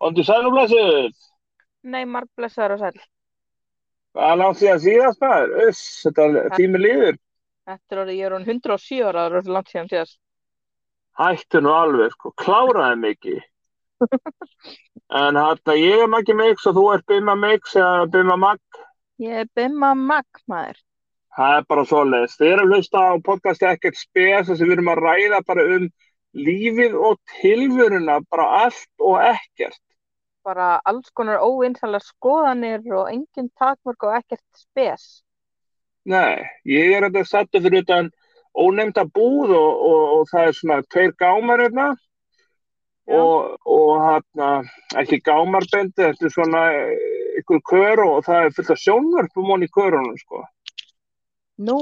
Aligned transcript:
Óndi 0.00 0.24
sælumlæsið, 0.24 1.10
Nei, 1.92 2.04
marg 2.04 2.28
blessaður 2.36 2.74
og 2.76 2.80
sæl. 2.84 3.00
hvað 4.14 4.30
er 4.32 4.38
langt 4.40 4.58
síðan 4.60 4.80
síðast 4.84 5.20
maður? 5.24 5.52
Uss, 5.68 5.82
þetta 6.04 6.26
tími 6.56 6.80
líður. 6.80 7.18
Þetta 7.68 7.94
er 7.96 8.00
orðið, 8.02 8.18
ég 8.18 8.26
er 8.26 8.34
orðin 8.36 8.50
107 8.60 9.00
ára, 9.06 9.24
það 9.30 9.38
er 9.40 9.54
langt 9.56 9.70
síðan 9.72 9.90
síðast. 9.92 10.18
Hættu 11.20 11.60
nú 11.64 11.72
alveg, 11.76 12.12
sko, 12.16 12.32
kláraði 12.40 12.98
mikið. 13.04 13.40
en 15.20 15.36
hérna, 15.40 15.76
ég 15.76 16.04
er 16.04 16.08
Maggi 16.12 16.36
Mix 16.36 16.66
og 16.70 16.76
þú 16.78 16.84
ert 16.94 17.06
Bimma 17.10 17.34
Mix 17.36 17.74
eða 17.76 18.06
Bimma 18.12 18.36
Mag. 18.40 18.60
Ég 19.20 19.42
er 19.44 19.50
Bimma 19.56 19.92
Magg, 19.94 20.40
maður. 20.48 20.80
Það 21.36 21.56
er 21.58 21.66
bara 21.70 21.84
svoleiðis. 21.86 22.36
Þið 22.40 22.52
erum 22.54 22.72
hlusta 22.74 23.02
á 23.04 23.10
podcasti 23.24 23.68
ekkert 23.68 23.96
spes 24.00 24.48
að 24.50 24.64
við 24.64 24.72
erum 24.78 24.88
að 24.92 25.02
ræða 25.04 25.42
bara 25.46 25.66
um 25.76 25.84
lífið 26.34 26.96
og 26.98 27.18
tilvöruna, 27.40 28.20
bara 28.30 28.48
allt 28.64 28.88
og 29.04 29.20
ekkert. 29.22 29.78
Bara 30.44 30.80
alls 30.88 31.10
konar 31.12 31.42
óvinsalega 31.44 32.00
skoðanir 32.04 32.86
og 32.96 33.10
engin 33.12 33.50
takmörk 33.60 34.06
og 34.08 34.14
ekkert 34.16 34.44
spes. 34.56 35.22
Nei, 36.08 36.40
ég 36.64 36.94
er 36.96 37.08
þetta 37.08 37.26
sattu 37.28 37.60
fyrir 37.60 37.84
utan 37.84 38.08
ónefnda 38.56 39.04
búð 39.04 39.52
og, 39.52 39.82
og, 39.90 40.04
og 40.16 40.30
það 40.30 40.46
er 40.46 40.56
svona 40.56 40.78
tveir 40.88 41.12
gámar 41.20 41.60
hérna 41.60 41.90
og, 43.10 43.56
og 43.66 43.90
hérna, 44.04 44.50
ekki 45.00 45.20
gámarbendi, 45.26 45.98
þetta 45.98 46.26
er 46.26 46.34
svona 46.34 46.62
eh, 46.76 46.92
ykkur 47.40 47.60
kör 47.66 48.04
og 48.04 48.20
það 48.26 48.46
er 48.46 48.54
fullt 48.56 48.72
af 48.74 48.82
sjónvörpum 48.84 49.50
hon 49.50 49.66
í 49.66 49.70
körunum, 49.72 50.16
sko. 50.20 50.44
Nú, 51.60 51.80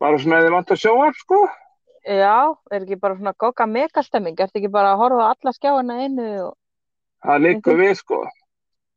Bara 0.00 0.16
svona 0.16 0.38
eða 0.40 0.54
vant 0.54 0.70
að 0.72 0.80
sjónvörp, 0.84 1.18
sko. 1.20 1.40
já, 2.06 2.56
er 2.72 2.80
ekki 2.80 3.00
bara 3.00 3.18
svona 3.18 3.34
gogga 3.36 3.66
megastemming? 3.68 4.38
Ertu 4.40 4.60
ekki 4.62 4.72
bara 4.72 4.94
að 4.94 5.02
horfa 5.02 5.26
alla 5.34 5.52
skjáina 5.52 5.98
einu 6.06 6.28
og 6.46 6.54
Það 7.20 7.42
liggur 7.44 7.76
við, 7.80 7.94
sko. 7.98 8.18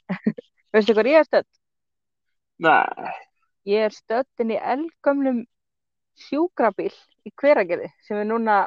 veistu 0.73 0.95
hvað 0.95 1.09
ég 1.11 1.19
er 1.21 1.27
stödd? 1.27 1.49
Nei, 2.63 3.11
Ég 3.67 3.85
er 3.87 3.93
stödd 3.95 4.43
inn 4.43 4.51
í 4.51 4.59
eldgömlum 4.59 5.37
sjúkrabíl 6.19 6.91
í 7.23 7.31
hveragerði 7.39 7.87
sem 8.03 8.19
er 8.19 8.27
núna 8.27 8.57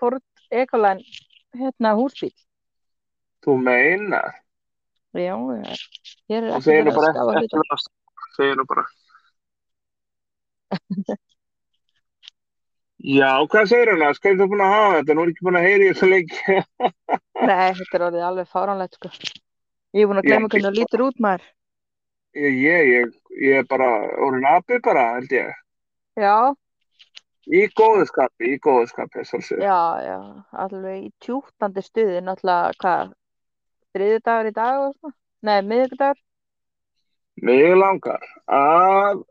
Ford 0.00 0.22
Ecoline 0.52 1.00
hérna 1.56 1.94
húsbíl. 1.96 2.32
þú 3.44 3.56
meinar. 3.64 4.36
Já, 5.16 5.32
hér 5.34 6.44
er 6.46 6.52
ekki 6.52 6.68
verið 6.68 6.92
að 6.92 6.98
bara 6.98 7.12
skafa 7.12 7.32
vera 7.32 7.64
að 7.76 7.86
segir 8.36 8.56
nú 8.60 8.64
bara. 8.68 8.84
Já, 13.02 13.32
hvað 13.50 13.66
segir 13.72 13.90
hann 13.92 14.04
að? 14.06 14.16
Skal 14.20 14.36
þú 14.38 14.46
búin 14.52 14.62
að 14.62 14.72
hafa 14.76 14.94
þetta? 15.00 15.16
Nú 15.16 15.24
er 15.24 15.32
ekki 15.32 15.46
búin 15.48 15.58
að 15.58 15.66
heyri 15.66 15.88
þessu 15.90 16.06
lengi. 16.12 16.38
Nei, 17.42 17.72
þetta 17.78 17.98
er 17.98 18.04
orðið 18.08 18.24
alveg 18.28 18.48
fáránlegt 18.52 18.98
sko. 18.98 19.10
Ég 19.92 20.04
er 20.04 20.08
búin 20.10 20.20
að 20.22 20.26
Já, 20.26 20.30
glemma 20.32 20.48
hvernig 20.52 20.66
það 20.68 20.78
lítur 20.78 21.04
út 21.08 21.22
maður. 21.24 21.46
Ég, 22.38 22.54
ég, 22.62 23.14
ég, 23.42 23.56
er 23.60 23.64
bara 23.68 23.88
orðin 24.24 24.46
api 24.48 24.78
bara, 24.84 25.06
held 25.18 25.32
ég. 25.36 25.54
Já, 26.20 26.36
Í 27.50 27.64
góðu 27.74 28.04
skapi, 28.06 28.52
í 28.54 28.58
góðu 28.62 28.86
skapi, 28.86 29.24
svolítið. 29.26 29.64
já, 29.66 29.78
já, 30.06 30.18
alveg 30.62 30.98
í 31.00 31.08
tjúttandi 31.24 31.82
stuði, 31.82 32.20
náttúrulega, 32.22 32.76
hvað, 32.78 33.08
þriðjudagur 33.96 34.46
í 34.46 34.52
dag 34.60 34.76
og 34.84 34.92
svona? 34.94 35.14
Nei, 35.42 35.56
miðvikudagur? 35.66 36.20
Mig 37.42 37.64
langar 37.74 38.22
að 38.46 39.24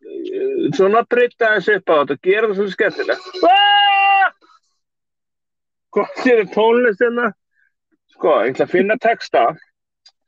eh, 0.00 0.72
svona 0.72 1.02
breyta 1.04 1.50
þessu 1.58 1.76
upp 1.82 1.92
á 1.92 1.94
þetta, 2.00 2.16
gera 2.24 2.48
það 2.48 2.56
svolítið 2.56 2.74
skemmtilegt. 2.78 3.28
Ah! 3.44 4.32
Hvað 5.92 6.16
sér 6.24 6.42
tónlist 6.56 7.04
hérna? 7.04 7.28
Sko, 8.22 8.36
ég 8.46 8.52
ætla 8.52 8.68
að 8.68 8.70
finna 8.70 8.94
texta. 9.02 9.40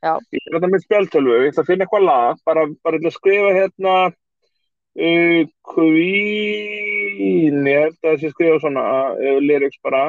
Já. 0.03 0.19
Ég 0.35 0.41
er 0.49 0.57
þetta 0.57 0.67
með 0.67 0.81
spjáltölvu, 0.83 1.35
ég 1.39 1.53
ætla 1.53 1.63
að 1.63 1.69
finna 1.69 1.85
eitthvað 1.85 2.01
lag, 2.03 2.39
bara, 2.43 2.63
bara 2.83 2.97
að 2.99 3.13
skrifa 3.15 3.51
hérna 3.55 3.93
uh, 4.11 5.45
Queen, 5.71 7.61
ég 7.71 7.85
held 7.85 7.95
að 7.95 8.09
þessi 8.09 8.31
skrifa 8.33 8.57
svona 8.65 8.83
uh, 9.15 9.37
lyrics 9.39 9.79
bara. 9.87 10.01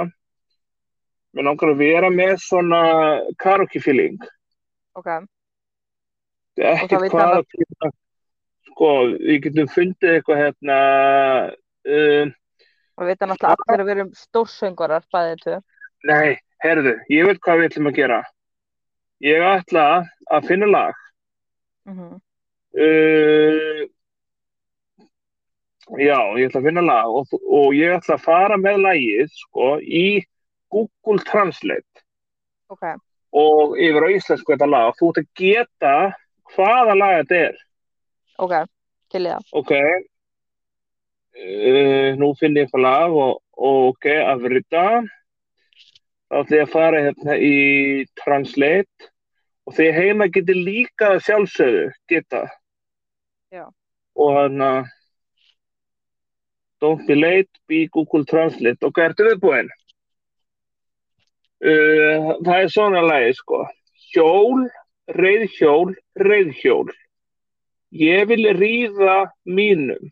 Mér 1.30 1.47
langar 1.47 1.70
að 1.76 1.84
vera 1.84 2.10
með 2.10 2.34
svona 2.42 2.80
karaoke 3.38 3.78
feeling. 3.84 4.18
Ok, 4.98 5.12
Þetta 6.58 6.66
er 6.66 6.82
það 6.82 6.82
ekkert 6.88 7.14
hvað 7.14 7.36
að 7.36 7.47
finna, 7.54 7.92
sko, 8.72 8.91
við 9.14 9.41
getum 9.47 9.70
fundið 9.76 10.16
eitthvað 10.16 10.42
hérna, 10.42 10.80
uh, 11.86 12.34
og 12.98 13.06
veit 13.12 13.22
að 13.22 13.30
náttúrulega 13.30 13.70
allir 13.70 13.86
að 13.86 13.86
við 13.86 13.97
erum 13.98 14.12
stórsöngarar, 14.26 15.06
bæðið 15.14 15.41
tvö. 15.47 15.62
Nei, 16.04 16.36
herðu, 16.64 16.96
ég 17.12 17.26
veit 17.28 17.40
hvað 17.40 17.62
við 17.62 17.70
ætlum 17.70 17.90
að 17.90 17.98
gera. 18.00 18.20
Ég 19.24 19.42
ætla 19.48 19.86
að 20.30 20.48
finna 20.52 20.68
lag, 20.68 21.02
Mm 21.86 22.16
uh, 22.76 23.82
já, 25.96 26.18
ég 26.36 26.48
ætla 26.48 26.60
að 26.60 26.68
finna 26.68 26.82
lag 26.84 27.12
og, 27.14 27.34
og 27.46 27.74
ég 27.76 27.94
ætla 27.96 28.16
að 28.16 28.24
fara 28.26 28.58
með 28.60 28.82
lagið, 28.84 29.30
sko, 29.40 29.76
í 29.80 30.24
Google 30.72 31.22
Translate 31.28 32.02
Ok, 32.72 32.82
og 33.36 33.76
yfir 33.78 34.02
á 34.02 34.08
íslensku 34.10 34.54
þetta 34.54 34.66
lag 34.66 34.96
þú 34.98 35.12
ert 35.12 35.20
að 35.22 35.28
geta 35.38 35.94
hvaða 36.56 36.96
lag 36.98 37.14
þetta 37.20 37.40
er. 37.44 37.56
ok, 38.42 38.54
til 39.14 39.22
í 39.22 39.30
það. 39.30 39.42
Ok, 39.60 39.72
uh, 41.38 42.08
nú 42.18 42.32
finn 42.40 42.58
ég 42.58 42.66
eitthvað 42.66 42.86
lag 42.88 43.10
og, 43.14 43.38
og 43.56 43.92
ok, 43.92 44.10
afrita. 44.34 44.84
Ætlum 46.26 46.59
ég 46.59 46.64
að 46.66 46.72
fara 46.72 47.03
hérna 47.04 47.37
í 47.38 47.56
Translate 48.19 49.10
og 49.66 49.76
þegar 49.76 49.98
heima 50.00 50.26
getur 50.34 50.59
líka 50.59 51.12
að 51.14 51.22
sjálfsögðu 51.26 51.84
geta. 52.10 52.42
Já. 53.54 53.66
Og 54.19 54.32
hérna, 54.34 54.70
don't 56.82 57.06
be 57.06 57.15
late, 57.15 57.62
be 57.69 57.86
Google 57.94 58.26
Translate. 58.26 58.82
Ok, 58.86 58.98
ertu 59.06 59.28
viðbúinn? 59.28 59.70
Uh, 61.62 62.34
það 62.42 62.59
er 62.59 62.70
svona 62.75 63.06
lagi, 63.06 63.32
sko. 63.38 63.62
Hjól, 64.10 64.66
reyðhjól, 65.15 65.94
reyðhjól. 66.20 66.91
Ég 67.97 68.26
vil 68.28 68.50
ríða 68.59 69.25
mínum. 69.47 70.10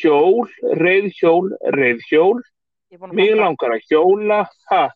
Hjól, 0.00 0.48
reyðhjól, 0.80 1.52
reyðhjól. 1.76 2.38
Að 2.96 3.12
Mér 3.16 3.36
langar 3.40 3.76
að 3.76 3.84
hjóla. 3.90 4.44
Ha, 4.70 4.86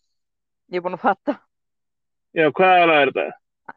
Ég 0.71 0.79
er 0.79 0.83
búin 0.85 0.95
að 0.95 1.03
fatta. 1.03 1.33
já, 2.39 2.47
hvað 2.55 2.73
er 2.79 2.91
það 2.91 3.01
þetta? 3.09 3.23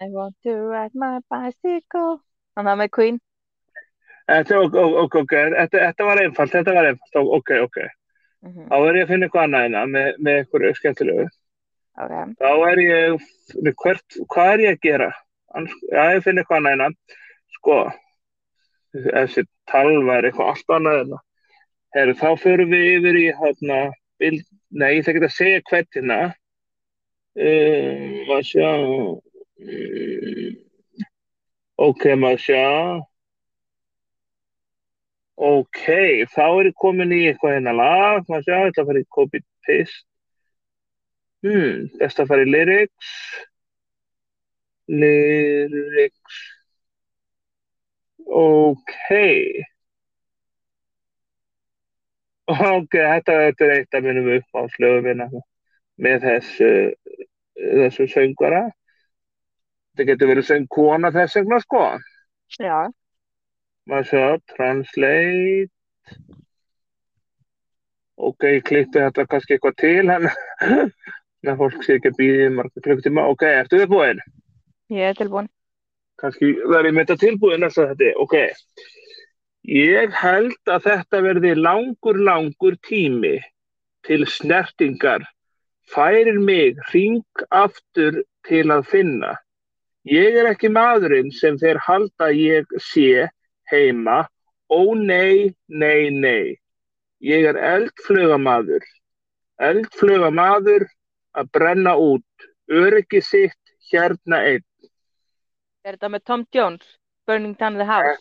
I 0.02 0.08
want 0.14 0.36
to 0.46 0.54
ride 0.70 0.94
my 0.94 1.20
bicycle. 1.30 2.20
Þannig 2.54 2.74
að 2.74 2.80
með 2.82 2.90
Queen. 2.94 3.16
Þetta, 4.30 4.60
ok, 4.68 5.16
ok, 5.24 5.34
þetta, 5.56 5.80
þetta 5.88 6.06
var 6.08 6.22
einfalt, 6.22 6.54
þetta 6.54 6.76
var 6.78 6.90
einfalt, 6.92 7.18
ok, 7.40 7.54
ok. 7.66 7.80
Mm 8.44 8.68
Þá 8.70 8.76
er 8.76 8.98
ég 9.00 9.06
að 9.06 9.12
finna 9.14 9.28
eitthvað 9.28 9.44
annað 9.48 9.64
hérna 9.64 9.82
með, 9.88 10.08
með 10.20 10.38
eitthvað 10.42 10.78
skemmtilegu. 10.78 11.26
Ok, 12.04 12.14
Þá 12.44 12.52
er 12.70 12.82
ég, 12.84 13.28
hvert, 13.82 14.18
hvað 14.34 14.54
er 14.54 14.64
ég 14.64 14.78
að 14.78 14.86
gera? 14.86 15.10
Já, 15.94 16.04
ég 16.14 16.24
finn 16.26 16.42
eitthvað 16.42 16.58
annað 16.60 16.74
hérna. 16.74 17.18
Sko, 17.58 17.80
þessi 18.94 19.46
talva 19.72 20.18
er 20.18 20.30
eitthvað 20.30 20.54
allt 20.54 20.78
annað 20.78 20.98
hérna. 21.00 21.22
Herru, 21.94 22.16
þá 22.22 22.30
förum 22.42 22.74
við 22.74 22.88
yfir 22.98 23.20
í 23.20 23.26
hérna, 23.42 23.82
nei, 24.22 24.94
ætla 25.00 25.14
ekki 25.14 25.26
að 25.26 25.38
segja 25.40 25.66
hvert 25.72 26.00
hérna. 26.00 26.22
Maður 27.36 28.46
sjá. 28.46 28.70
Uh, 29.64 30.54
ok, 31.88 32.06
maður. 32.22 33.08
Ok, 35.44 35.80
þá 36.34 36.44
er 36.46 36.68
ég 36.70 36.76
komin 36.78 37.14
í 37.16 37.24
eitthvað 37.28 37.56
hérna 37.58 37.74
lag, 37.76 38.28
maður 38.30 38.46
sjá, 38.48 38.58
að 38.70 38.88
fara 38.90 39.02
í 39.02 39.08
copy-paste. 39.18 40.04
Hmm, 41.44 41.90
best 42.00 42.22
að 42.24 42.30
fara 42.30 42.46
í 42.46 42.52
lyrics. 42.54 43.10
Lyrics. 44.88 46.40
Ok. 48.28 48.94
Ok, 52.52 52.96
þetta, 52.98 53.34
þetta 53.46 53.66
er 53.66 53.74
eitt 53.78 53.96
af 53.98 54.04
mínum 54.04 54.26
uppáhaldslögum 54.38 55.06
hérna 55.10 55.28
með 56.06 56.26
þessu, 56.28 56.70
þessu 57.64 58.08
söngvara. 58.12 58.64
Þetta 59.94 60.08
getur 60.12 60.32
verið 60.34 60.48
söngkona 60.50 61.12
þess 61.14 61.38
vegna, 61.40 61.60
sko. 61.64 61.84
já, 62.60 62.78
Maður 63.90 64.06
sjá, 64.10 64.26
translate. 64.56 65.72
Ok, 68.24 68.46
ég 68.48 68.64
klippi 68.68 69.02
þetta 69.02 69.26
kannski 69.28 69.56
eitthvað 69.58 69.76
til 69.82 70.06
hann. 70.12 70.30
Þannig 70.64 71.52
að 71.52 71.60
fólk 71.60 71.84
sé 71.84 71.98
ekki 71.98 72.12
að 72.14 72.20
býða 72.22 72.46
í 72.46 72.54
marga 72.56 72.84
klukktíma. 72.86 73.26
Ok, 73.34 73.44
ertu 73.50 73.82
við 73.82 73.90
búin? 73.92 74.22
ég 74.94 75.10
er 75.10 75.18
tilbúin. 75.18 75.50
Kannski 76.22 76.54
verði 76.70 76.92
með 76.94 77.08
þetta 77.08 77.22
tilbúin 77.26 77.64
næsta 77.66 77.88
þetta. 77.90 78.12
Ok. 78.22 78.36
Ég 79.74 80.14
held 80.20 80.72
að 80.72 80.86
þetta 80.88 81.22
verði 81.26 81.54
langur, 81.58 82.20
langur 82.20 82.78
tími 82.88 83.38
til 84.08 84.24
snertingar 84.30 85.26
færir 85.90 86.40
mig 86.40 86.78
hring 86.90 87.24
aftur 87.52 88.24
til 88.48 88.72
að 88.72 88.86
finna. 88.92 89.34
Ég 90.04 90.36
er 90.36 90.50
ekki 90.52 90.72
maðurinn 90.72 91.32
sem 91.32 91.58
þeir 91.60 91.80
halda 91.86 92.32
ég 92.36 92.68
sé 92.92 93.30
heima. 93.72 94.26
Ó 94.68 94.96
nei, 95.00 95.54
nei, 95.68 96.10
nei. 96.10 96.60
Ég 97.24 97.48
er 97.48 97.60
eldflugamaður. 97.60 98.84
Eldflugamaður 99.64 100.88
að 101.40 101.52
brenna 101.56 101.96
út. 101.96 102.50
Öryggi 102.68 103.22
sitt 103.24 103.76
hérna 103.92 104.42
einn. 104.44 104.66
Er 105.84 105.96
þetta 105.96 106.12
með 106.12 106.26
Tom 106.28 106.46
Jones? 106.52 106.98
Burning 107.28 107.56
Down 107.60 107.80
the 107.80 107.88
House? 107.88 108.20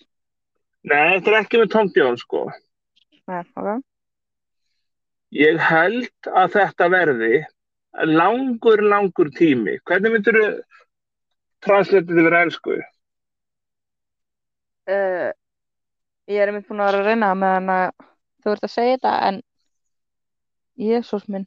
Nei, 0.87 1.19
þetta 1.19 1.31
er 1.31 1.39
ekki 1.41 1.63
með 1.63 1.73
Tom 1.75 1.91
Jones 1.95 2.23
sko. 2.23 2.47
Nei, 3.31 3.43
ok. 3.59 3.83
Ég 5.33 5.61
held 5.65 6.29
að 6.29 6.57
þetta 6.59 6.89
verði 6.93 7.37
langur, 8.09 8.83
langur 8.85 9.31
tími. 9.37 9.79
Hvernig 9.89 10.13
myndur 10.17 10.39
þú 10.39 10.49
transletið 11.65 12.21
yfir 12.21 12.37
ennsku? 12.41 12.77
Uh, 14.91 15.31
ég 16.29 16.43
er 16.43 16.51
einmitt 16.51 16.67
búin 16.69 16.83
að 16.83 16.91
vera 16.91 17.03
að 17.03 17.09
reyna 17.09 17.33
meðan 17.39 17.73
að 17.73 17.89
þú 18.43 18.55
ert 18.55 18.67
að 18.67 18.75
segja 18.75 18.97
þetta 18.99 19.15
en 19.29 19.41
Jésús 20.83 21.29
minn. 21.33 21.47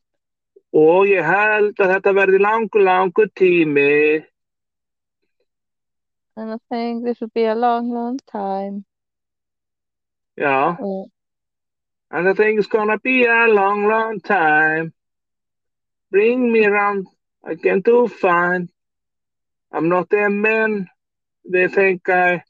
Og 0.76 1.08
ég 1.08 1.24
held 1.24 1.78
að 1.80 1.92
þetta 1.94 2.16
verði 2.16 2.40
langur, 2.42 2.84
langur 2.84 3.30
tími. 3.38 4.26
And 6.36 6.52
I 6.52 6.58
think 6.70 7.06
this 7.06 7.22
will 7.22 7.32
be 7.34 7.46
a 7.46 7.56
long, 7.56 7.94
long 7.94 8.18
time. 8.28 8.84
Já, 10.36 10.76
Og, 10.82 11.08
and 12.16 12.30
I 12.30 12.34
think 12.34 12.60
it's 12.60 12.68
gonna 12.68 12.98
be 13.00 13.26
a 13.26 13.48
long, 13.48 13.88
long 13.88 14.22
time. 14.22 14.94
Bring 16.12 16.52
me 16.52 16.66
around 16.66 17.08
again 17.44 17.84
to 17.84 18.08
find 18.08 18.70
I'm 19.74 19.90
not 19.90 20.14
a 20.14 20.30
man. 20.30 20.88
They 21.52 21.68
think 21.68 22.08
I 22.08 22.42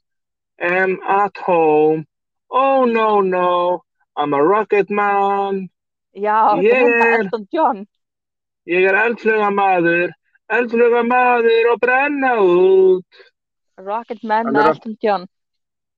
am 0.60 1.00
at 1.02 1.36
home. 1.38 2.06
Oh 2.48 2.84
no, 2.84 3.20
no, 3.20 3.82
I'm 4.16 4.32
a 4.34 4.42
rocket 4.42 4.88
man. 4.88 5.68
já, 6.14 6.62
Ég 6.62 6.72
er- 6.72 7.18
Elton 7.20 7.46
John. 7.52 7.86
Ég 8.66 8.86
er 8.88 8.94
eldfluga 8.94 9.50
maður, 9.50 10.12
eldfluga 10.48 11.02
maður 11.02 11.72
og 11.72 11.80
brenna 11.80 12.32
út. 12.38 13.04
Rocket 13.78 14.22
Man 14.22 14.46
að- 14.46 14.68
Elton 14.68 14.96
John. 15.02 15.26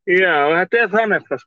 Já, 0.06 0.34
þetta 0.56 0.82
er 0.82 0.88
þannig. 0.88 1.38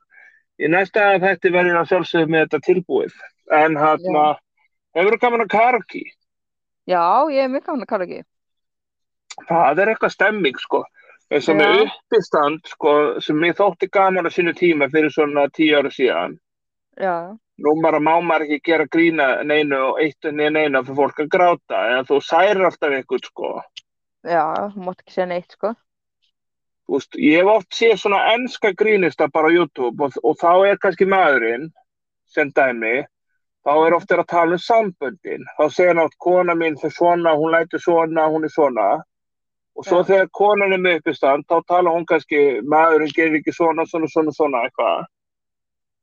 Í 0.62 0.70
næsta 0.70 1.06
þætti 1.22 1.50
verður 1.54 1.80
að 1.80 1.88
sjálfsögðu 1.90 2.30
með 2.30 2.44
þetta 2.44 2.60
tilbúið. 2.68 3.14
En 3.52 3.74
Já. 3.74 4.26
hefur 4.96 5.16
þú 5.16 5.20
gaman 5.24 5.44
að 5.44 5.52
karaoke? 5.56 6.02
Já, 6.86 7.02
ég 7.34 7.44
er 7.44 7.50
mjög 7.50 7.64
gaman 7.66 7.86
að 7.86 8.04
ekki. 8.06 8.22
Það 9.48 9.78
er 9.82 9.92
eitthvað 9.92 10.14
stemming, 10.14 10.58
sko. 10.60 10.84
og 11.32 11.56
með 11.56 11.74
Já. 11.74 11.84
uppistand, 11.88 12.66
sko, 12.68 13.20
sem 13.24 13.44
ég 13.48 13.56
þótti 13.56 13.88
gaman 13.90 14.28
að 14.28 14.36
sínu 14.36 14.52
tíma 14.54 14.90
fyrir 14.92 15.10
svona 15.10 15.48
tíu 15.48 15.78
ára 15.78 15.90
síðan. 15.90 16.38
Já, 17.00 17.32
Nú 17.62 17.74
bara 17.82 18.00
má 18.00 18.16
maður 18.24 18.46
ekki 18.46 18.64
gera 18.64 18.86
grína 18.90 19.26
neinu 19.44 19.76
og 19.92 20.00
eitt 20.02 20.24
og 20.24 20.34
neina 20.34 20.58
neina 20.58 20.80
fyrir 20.82 20.96
fólk 20.98 21.20
að 21.22 21.28
gráta. 21.34 21.82
En 21.98 22.06
þú 22.08 22.18
særir 22.24 22.64
alltaf 22.64 22.94
ykkur, 22.96 23.20
sko. 23.28 23.62
já, 24.24 24.44
þú 24.72 24.84
mátt 24.86 25.02
ekki 25.02 25.14
segja 25.14 25.26
neitt, 25.26 25.52
sko. 25.52 25.74
Veist, 26.90 27.14
ég 27.16 27.38
hef 27.40 27.50
oft 27.52 27.76
séð 27.76 27.94
svona 28.00 28.20
enska 28.34 28.72
grínista 28.78 29.28
bara 29.32 29.48
á 29.48 29.54
YouTube 29.54 30.04
og, 30.04 30.18
og 30.22 30.36
þá 30.40 30.50
er 30.72 30.80
kannski 30.82 31.06
maðurinn 31.08 31.70
sem 32.32 32.50
dæmi, 32.50 33.04
þá 33.62 33.72
er 33.86 33.96
oft 33.96 34.10
verið 34.10 34.24
að 34.24 34.32
tala 34.32 34.58
um 34.58 34.62
samböndin. 34.66 35.46
Þá 35.58 35.64
segir 35.70 35.92
hann 35.92 36.02
átt 36.02 36.18
kona 36.18 36.56
mín 36.58 36.78
fyrir 36.80 36.96
svona, 36.96 37.34
hún 37.38 37.54
lætur 37.54 37.82
svona, 37.82 38.26
hún 38.32 38.48
er 38.48 38.52
svona. 38.52 38.88
Og 39.72 39.86
svo 39.86 40.02
Já. 40.02 40.08
þegar 40.10 40.32
konan 40.36 40.74
er 40.74 40.80
með 40.84 40.98
uppistand, 41.00 41.46
þá 41.48 41.62
tala 41.68 41.92
hún 41.94 42.04
kannski, 42.08 42.40
maðurinn 42.68 43.14
gerir 43.16 43.38
ekki 43.38 43.54
svona, 43.56 43.86
svona, 43.88 44.08
svona, 44.12 44.34
svona, 44.36 44.64
eitthvað. 44.68 45.06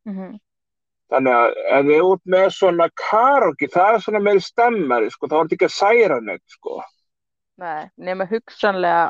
Mm 0.09 0.37
Þannig 1.09 1.33
að 1.33 1.55
ef 1.73 1.85
þið 1.87 1.95
er 1.95 2.03
út 2.05 2.19
með 2.29 2.43
svona 2.53 2.85
karaoke, 3.01 3.67
það 3.73 3.95
er 3.95 4.03
svona 4.03 4.19
meiri 4.21 4.41
stemmari, 4.45 5.07
sko, 5.09 5.25
þá 5.25 5.33
er 5.35 5.39
þetta 5.39 5.55
ekki 5.55 5.65
að 5.65 5.71
særa 5.73 6.17
neitt, 6.21 6.43
sko. 6.53 6.75
Nei, 7.63 7.87
nema 7.97 8.27
hugsanlega 8.29 9.07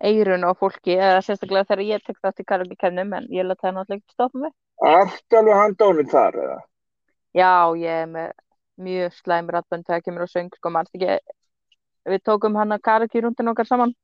eirun 0.00 0.44
á 0.46 0.50
fólki, 0.54 0.94
eða 0.96 1.20
sérstaklega 1.26 1.66
þegar 1.68 1.84
ég 1.88 2.04
tek 2.06 2.18
þátt 2.22 2.42
í 2.42 2.46
karaoke 2.46 2.76
kemnum, 2.78 3.12
en 3.18 3.26
ég 3.34 3.46
leta 3.46 3.66
það 3.68 3.74
náttúrulega 3.78 4.02
ekki 4.02 4.14
stoppa 4.14 4.38
mig. 4.44 4.52
Ertu 4.88 5.38
alveg 5.40 5.58
handónið 5.58 6.12
þar, 6.12 6.38
eða? 6.44 6.58
Já, 7.34 7.50
ég 7.78 8.02
er 8.04 8.06
með 8.12 8.28
mjög 8.78 9.16
slæm 9.18 9.50
ratbönd 9.50 9.86
þegar 9.88 10.04
kemur 10.06 10.26
á 10.26 10.28
söng, 10.30 10.52
sko, 10.54 10.70
mannst 10.70 10.94
ekki, 10.94 11.18
við 12.08 12.22
tókum 12.24 12.56
hann 12.56 12.72
að 12.76 12.84
karaoke 12.86 13.22
rúndin 13.24 13.50
okkar 13.52 13.66
saman. 13.68 13.94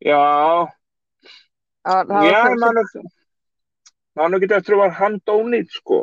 Já, 0.00 0.20
Það, 1.80 2.10
já, 2.28 2.40
var 2.44 2.56
svo, 2.60 3.02
mann, 3.02 3.10
mann 4.20 4.36
ekki 4.36 4.50
eftir 4.54 4.74
að 4.76 4.80
var 4.84 4.90
handónið, 5.00 5.70
sko. 5.72 6.00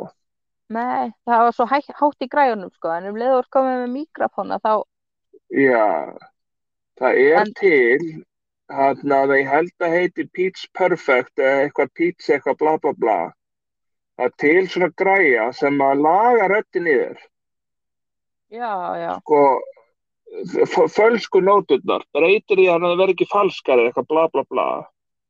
nei, 0.74 1.12
það 1.24 1.42
var 1.46 1.54
svo 1.56 1.66
hæ, 1.70 1.78
hátt 2.00 2.24
í 2.26 2.28
græjunum, 2.28 2.70
sko, 2.76 2.90
en 2.92 3.06
um 3.12 3.16
leiður 3.16 3.46
komið 3.54 3.78
með 3.84 3.92
mikrofóna, 3.96 4.58
þá, 4.60 4.72
Já, 5.48 6.12
það 7.00 7.20
er 7.22 7.38
En- 7.40 7.54
til, 7.56 8.24
hann 8.68 9.14
að 9.14 9.34
ég 9.38 9.48
held 9.48 9.84
að 9.84 9.94
heiti 9.96 10.28
Pitch 10.34 10.68
Perfect 10.76 11.40
eða 11.40 11.64
eitthvað 11.64 11.94
Pitch 11.96 12.30
eitthvað 12.30 12.60
bla 12.62 12.76
bla 12.82 12.92
bla. 12.98 13.18
Það 14.18 14.36
til 14.42 14.68
svona 14.68 14.90
græja 14.98 15.48
sem 15.54 15.82
að 15.82 16.04
laga 16.04 16.48
röddin 16.52 16.90
í 16.90 16.94
þér. 17.00 17.18
já, 18.50 18.72
já, 18.98 19.12
Sko, 19.22 19.40
fölsku 20.92 21.40
nóturnar, 21.40 22.04
breytir 22.12 22.58
því 22.58 22.68
að 22.68 22.84
það 22.84 23.00
verður 23.00 23.14
ekki 23.14 23.28
falskar 23.32 23.82
eitthvað 23.84 24.08
bla 24.12 24.28
bla 24.32 24.44
bla. 24.50 24.68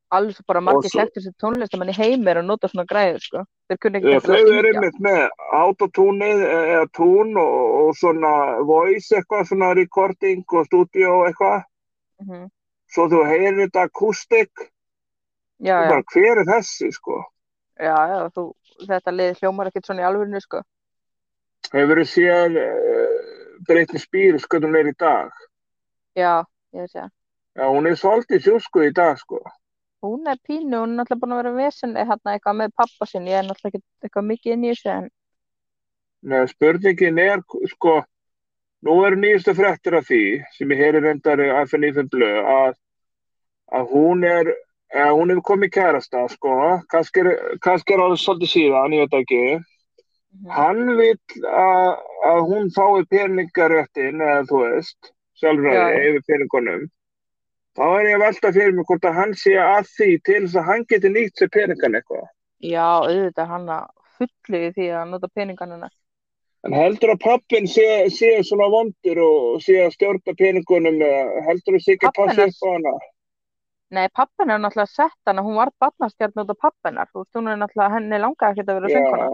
svo 0.09 0.45
bara 0.49 0.63
margir 0.65 0.91
þekktur 0.91 1.23
sem 1.23 1.35
tónlistamenn 1.39 1.93
í 1.93 1.97
heimi 1.99 2.31
er 2.33 2.41
að 2.41 2.49
nota 2.49 2.69
svona 2.69 2.87
græður, 2.89 3.21
sko. 3.21 3.45
Að 3.69 4.25
þau 4.25 4.53
eru 4.57 4.73
einmitt 4.73 5.01
með 5.05 5.27
autotúnið 5.53 6.45
eða 6.49 6.87
tún 6.97 7.37
og, 7.37 7.57
og 7.83 7.91
svona 7.99 8.33
voice 8.65 9.13
eitthvað, 9.13 9.51
svona 9.51 9.75
recording 9.77 10.45
og 10.49 10.65
studio 10.67 11.27
eitthvað. 11.29 11.67
Mhm. 12.25 12.49
Svo 12.89 13.05
þú 13.13 13.25
heyrir 13.29 13.59
þetta 13.67 13.85
akústik, 13.89 14.53
Já, 15.59 15.75
já, 15.83 15.89
bara 15.91 16.05
hver 16.15 16.41
er 16.43 16.47
þessi, 16.49 16.89
sko? 16.95 17.19
já, 17.79 17.95
já, 18.13 18.19
þú, 18.35 18.45
þetta 18.89 19.13
lið 19.15 19.41
hljómar 19.43 19.69
ekkert 19.71 19.87
svona 19.91 20.05
í 20.05 20.09
alvörinu, 20.09 20.41
sko. 20.41 20.63
Hefur 21.75 22.01
þið 22.01 22.09
séð 22.13 22.59
uh, 22.63 23.61
Britney 23.69 24.01
Spears 24.01 24.47
hvernig 24.49 24.71
hún 24.71 24.79
er 24.81 24.91
í 24.93 24.97
dag? 24.99 25.33
Já, 26.17 26.33
ég 26.75 26.85
veist 26.87 26.97
það. 26.97 27.11
Já, 27.59 27.65
hún 27.75 27.89
er 27.91 27.99
svolítið 27.99 28.45
sjúsku 28.47 28.85
í 28.87 28.93
dag, 28.95 29.19
sko. 29.21 29.43
Hún 30.07 30.31
er 30.31 30.39
pínu, 30.47 30.79
hún 30.79 30.95
er 30.95 31.01
náttúrulega 31.01 31.21
búin 31.25 31.35
að 31.35 31.41
vera 31.43 31.55
vesenni 31.59 32.05
hérna 32.07 32.37
eitthvað 32.37 32.59
með 32.61 32.75
pappa 32.79 33.07
sinn, 33.11 33.27
ég 33.27 33.41
er 33.41 33.49
náttúrulega 33.49 33.81
ekki 33.81 34.07
eitthvað 34.07 34.29
mikið 34.31 34.55
inn 34.55 34.67
í 34.69 34.71
þessu 34.73 34.93
en 34.95 35.09
Nei, 36.29 36.41
spurningin 36.51 37.19
er, 37.23 37.43
sko, 37.71 38.01
nú 38.87 38.99
eru 39.07 39.19
nýjustu 39.19 39.55
fréttir 39.59 39.97
af 39.99 40.07
því, 40.09 40.23
sem 40.57 40.75
ég 40.75 40.83
heyri 40.83 41.03
reyndar 41.05 41.43
í 41.43 41.49
FNF 41.65 42.03
blöð, 42.13 42.39
að, 42.53 42.77
að 43.79 43.91
hún 43.95 44.27
er, 44.29 44.53
að 44.95 45.15
hún 45.19 45.35
hefur 45.35 45.47
komið 45.53 45.75
kærasta, 45.79 46.27
sko, 46.35 46.55
kannski 46.93 47.25
er, 47.25 47.33
kannski 47.65 47.97
er 47.97 48.05
alveg 48.05 48.23
svolítið 48.23 48.55
síðan, 48.55 48.97
ég 48.97 49.07
veit 49.07 49.19
ekki. 49.23 49.43
Mhm. 50.39 50.51
Hann 50.53 50.97
vill 50.99 51.45
að, 51.49 51.91
að 52.31 52.41
hún 52.51 52.71
fái 52.77 53.09
peningaréttin, 53.11 54.23
eða 54.23 54.47
þú 54.51 54.63
veist, 54.67 55.13
sjálfræði 55.41 55.99
Já. 55.99 56.09
yfir 56.11 56.27
peningunum. 56.29 56.89
Þá 57.79 57.85
er 57.87 58.09
ég 58.09 58.17
að 58.17 58.25
velta 58.27 58.51
fyrir 58.57 58.75
mig 58.75 58.89
hvort 58.89 59.05
að 59.07 59.19
hann 59.21 59.33
sé 59.39 59.55
að 59.63 59.87
því 59.95 60.11
til 60.27 60.41
þess 60.43 60.59
að 60.59 60.67
hann 60.67 60.85
geti 60.91 61.11
nýtt 61.15 61.39
sér 61.39 61.51
peningan 61.55 61.95
eitthvað. 61.95 62.25
Já, 62.59 62.87
auðvitað 63.07 63.45
er 63.45 63.51
hann 63.53 63.69
að 63.71 63.85
fullu 64.19 64.63
í 64.67 64.71
því 64.75 64.89
að 64.99 65.13
nota 65.13 65.31
peninganina. 65.31 65.91
En 66.69 66.75
heldur 66.77 67.15
að 67.15 67.23
pappin 67.25 67.67
sé, 67.71 67.85
sé 68.13 68.35
svona 68.45 68.67
vondur 68.69 69.19
og 69.25 69.63
sé 69.65 69.79
að 69.87 69.95
stjórna 69.95 70.35
peningunum 70.37 70.99
eða 71.01 71.45
heldur 71.47 71.79
að 71.79 71.85
sé 71.85 71.95
ekki 71.97 72.11
að 72.11 72.19
passa 72.19 72.45
upp 72.45 72.59
á 72.61 72.69
hana? 72.75 72.93
Nei, 73.97 74.05
pappin 74.13 74.53
er 74.53 74.61
náttúrulega 74.61 74.93
sett 74.93 75.31
hana, 75.31 75.45
hún 75.47 75.57
var 75.57 75.71
barnastjarn 75.81 76.43
út 76.43 76.53
af 76.53 76.59
pappinar, 76.61 77.09
þú 77.09 77.23
veist, 77.23 77.39
hún 77.39 77.49
er 77.49 77.57
náttúrulega, 77.57 77.95
henni 77.95 78.19
langaði 78.21 78.53
ekkert 78.53 78.73
að 78.75 78.81
vera 78.81 78.91
sönguna. 78.93 79.29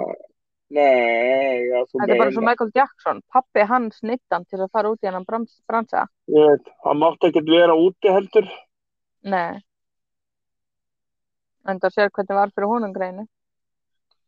nei, 0.79 1.57
já, 1.67 1.79
þú 1.89 1.99
Þetta 1.99 2.15
er 2.15 2.21
bara 2.23 2.35
svo 2.37 2.45
meina. 2.45 2.51
Michael 2.53 2.71
Jackson, 2.79 3.23
pappi 3.35 3.65
hans 3.73 3.99
nittan 4.07 4.47
til 4.47 4.61
að 4.61 4.71
fara 4.71 4.93
út 4.95 5.03
í 5.03 5.11
hennan 5.11 5.27
brans, 5.27 5.57
bransa. 5.67 6.05
Ég 6.31 6.53
veit, 6.53 6.71
hann 6.87 7.03
mátti 7.03 7.33
ekkert 7.33 7.51
vera 7.51 7.75
úti 7.75 8.15
heldur. 8.15 8.47
Nei. 9.35 9.59
En 11.67 11.83
það 11.83 11.97
sér 11.97 12.15
hvernig 12.15 12.39
var 12.39 12.55
fyrir 12.55 12.71
honum 12.71 12.95
greinu. 12.95 13.27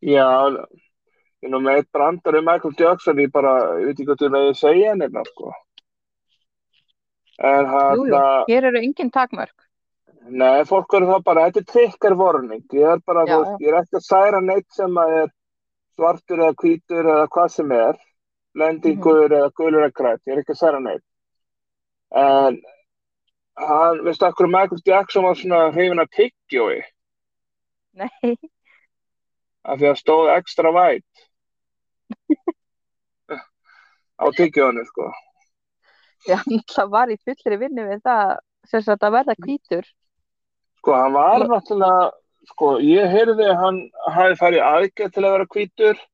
Já, 0.02 0.26
ég 1.44 1.50
nú 1.52 1.60
með 1.60 1.78
eitt 1.82 1.90
brandar 1.92 2.38
um 2.40 2.44
Michael 2.48 2.74
Jackson, 2.78 3.18
ég 3.20 3.30
bara, 3.32 3.52
ég 3.80 3.86
veit 3.90 3.94
ekki 4.00 4.06
hvað 4.08 4.22
þú 4.22 4.30
með 4.34 4.48
að 4.50 4.58
segja 4.60 4.90
henni, 4.94 5.24
sko. 5.30 5.52
En 7.46 7.66
hann, 7.68 7.96
Jú, 8.00 8.04
jú, 8.08 8.20
hér 8.48 8.64
eru 8.70 8.80
engin 8.80 9.10
takmörk. 9.12 9.54
nei, 10.28 10.64
fólk 10.64 10.94
eru 10.96 11.06
það 11.06 11.24
bara, 11.24 11.44
þetta 11.50 11.60
er 11.60 11.66
trikkar 11.72 12.14
vorning. 12.18 12.62
Ég 12.72 12.92
er 12.96 13.02
bara, 13.06 13.26
Já, 13.26 13.36
þú 13.36 13.42
veist, 13.44 13.60
ég 13.60 13.68
er 13.68 13.80
ekki 13.82 13.96
að 14.00 14.06
særa 14.06 14.40
neitt 14.42 14.70
sem 14.72 14.96
að 15.02 15.12
er 15.22 15.28
svartur 15.96 16.38
eða 16.38 16.54
hvítur 16.62 17.04
eða 17.12 17.26
hvað 17.28 17.50
sem 17.50 17.72
er, 17.72 17.98
lendingur 18.56 19.28
Mhm. 19.28 19.36
eða 19.36 19.50
gulur 19.52 19.84
eða 19.84 19.92
grætt, 19.92 20.22
ég 20.26 20.32
er 20.32 20.40
ekki 20.42 20.54
að 20.56 20.62
særa 20.62 20.80
neitt. 20.80 21.04
En 22.16 22.62
hann, 23.58 24.02
veistu 24.04 24.26
okkur 24.26 24.48
Michael 24.48 24.80
Jackson 24.86 25.22
var 25.24 25.34
svona 25.34 25.70
hrifin 25.72 26.00
að 26.00 26.10
tyggjói 26.16 26.82
Nei, 27.96 28.36
af 29.66 29.78
því 29.80 29.88
að 29.90 30.00
stóð 30.00 30.32
extra 30.36 30.72
væt. 30.74 31.24
Á 34.16 34.24
tyggjónu 34.36 34.84
sko. 34.88 35.10
Já, 36.26 36.38
það 36.72 36.92
var 36.94 37.12
í 37.12 37.18
fullri 37.20 37.58
vinnu 37.60 37.86
við 37.90 38.02
það 38.06 38.36
sem 38.66 38.82
sagt 38.86 39.04
að 39.06 39.16
verða 39.18 39.36
hvítur. 39.44 39.86
sko 40.80 40.94
hann 40.94 41.12
var 41.12 41.44
náttúrulega 41.50 42.10
sko 42.52 42.68
ég 42.82 43.10
heyrði 43.10 43.46
að 43.50 43.60
hann 43.62 43.78
hafi 44.14 44.36
farið 44.38 44.60
í 44.60 44.66
aðgerð 44.66 45.14
til 45.14 45.24
að 45.24 45.34
vera 45.36 45.48
hvítur. 45.54 46.04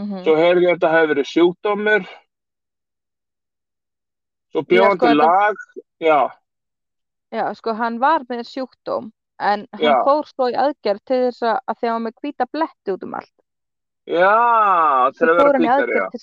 Mm 0.00 0.22
svo 0.24 0.32
heyrði 0.34 0.64
ég 0.64 0.70
að 0.72 0.74
þetta 0.74 0.92
hafi 0.94 1.10
verið 1.12 1.28
sjúkdómur. 1.30 2.06
Svo 4.50 4.62
Já, 4.62 4.66
bjóðan 4.70 4.98
sko, 4.98 5.12
lag 5.20 5.56
já, 6.02 6.18
Já, 7.34 7.48
sko, 7.58 7.72
hann 7.74 7.98
var 7.98 8.22
með 8.30 8.44
sjúkdóm, 8.46 9.08
en 9.40 9.66
hann 9.72 9.82
Já. 9.82 9.94
fór 10.06 10.24
svo 10.28 10.48
í 10.50 10.54
aðgerð 10.54 11.00
til 11.06 11.20
þess 11.26 11.42
að, 11.42 11.58
að 11.68 11.78
því 11.80 11.88
að 11.88 11.92
hann 11.94 12.02
með 12.06 12.14
hvíta 12.22 12.46
bletti 12.52 12.92
út 12.94 13.02
um 13.02 13.14
allt. 13.14 13.32
já 14.06 15.10
til 15.18 15.28
að 15.28 15.36
vera 15.38 15.52
hann 15.52 15.64
hvítur 15.64 15.94
já. 15.96 16.08
til, 16.12 16.20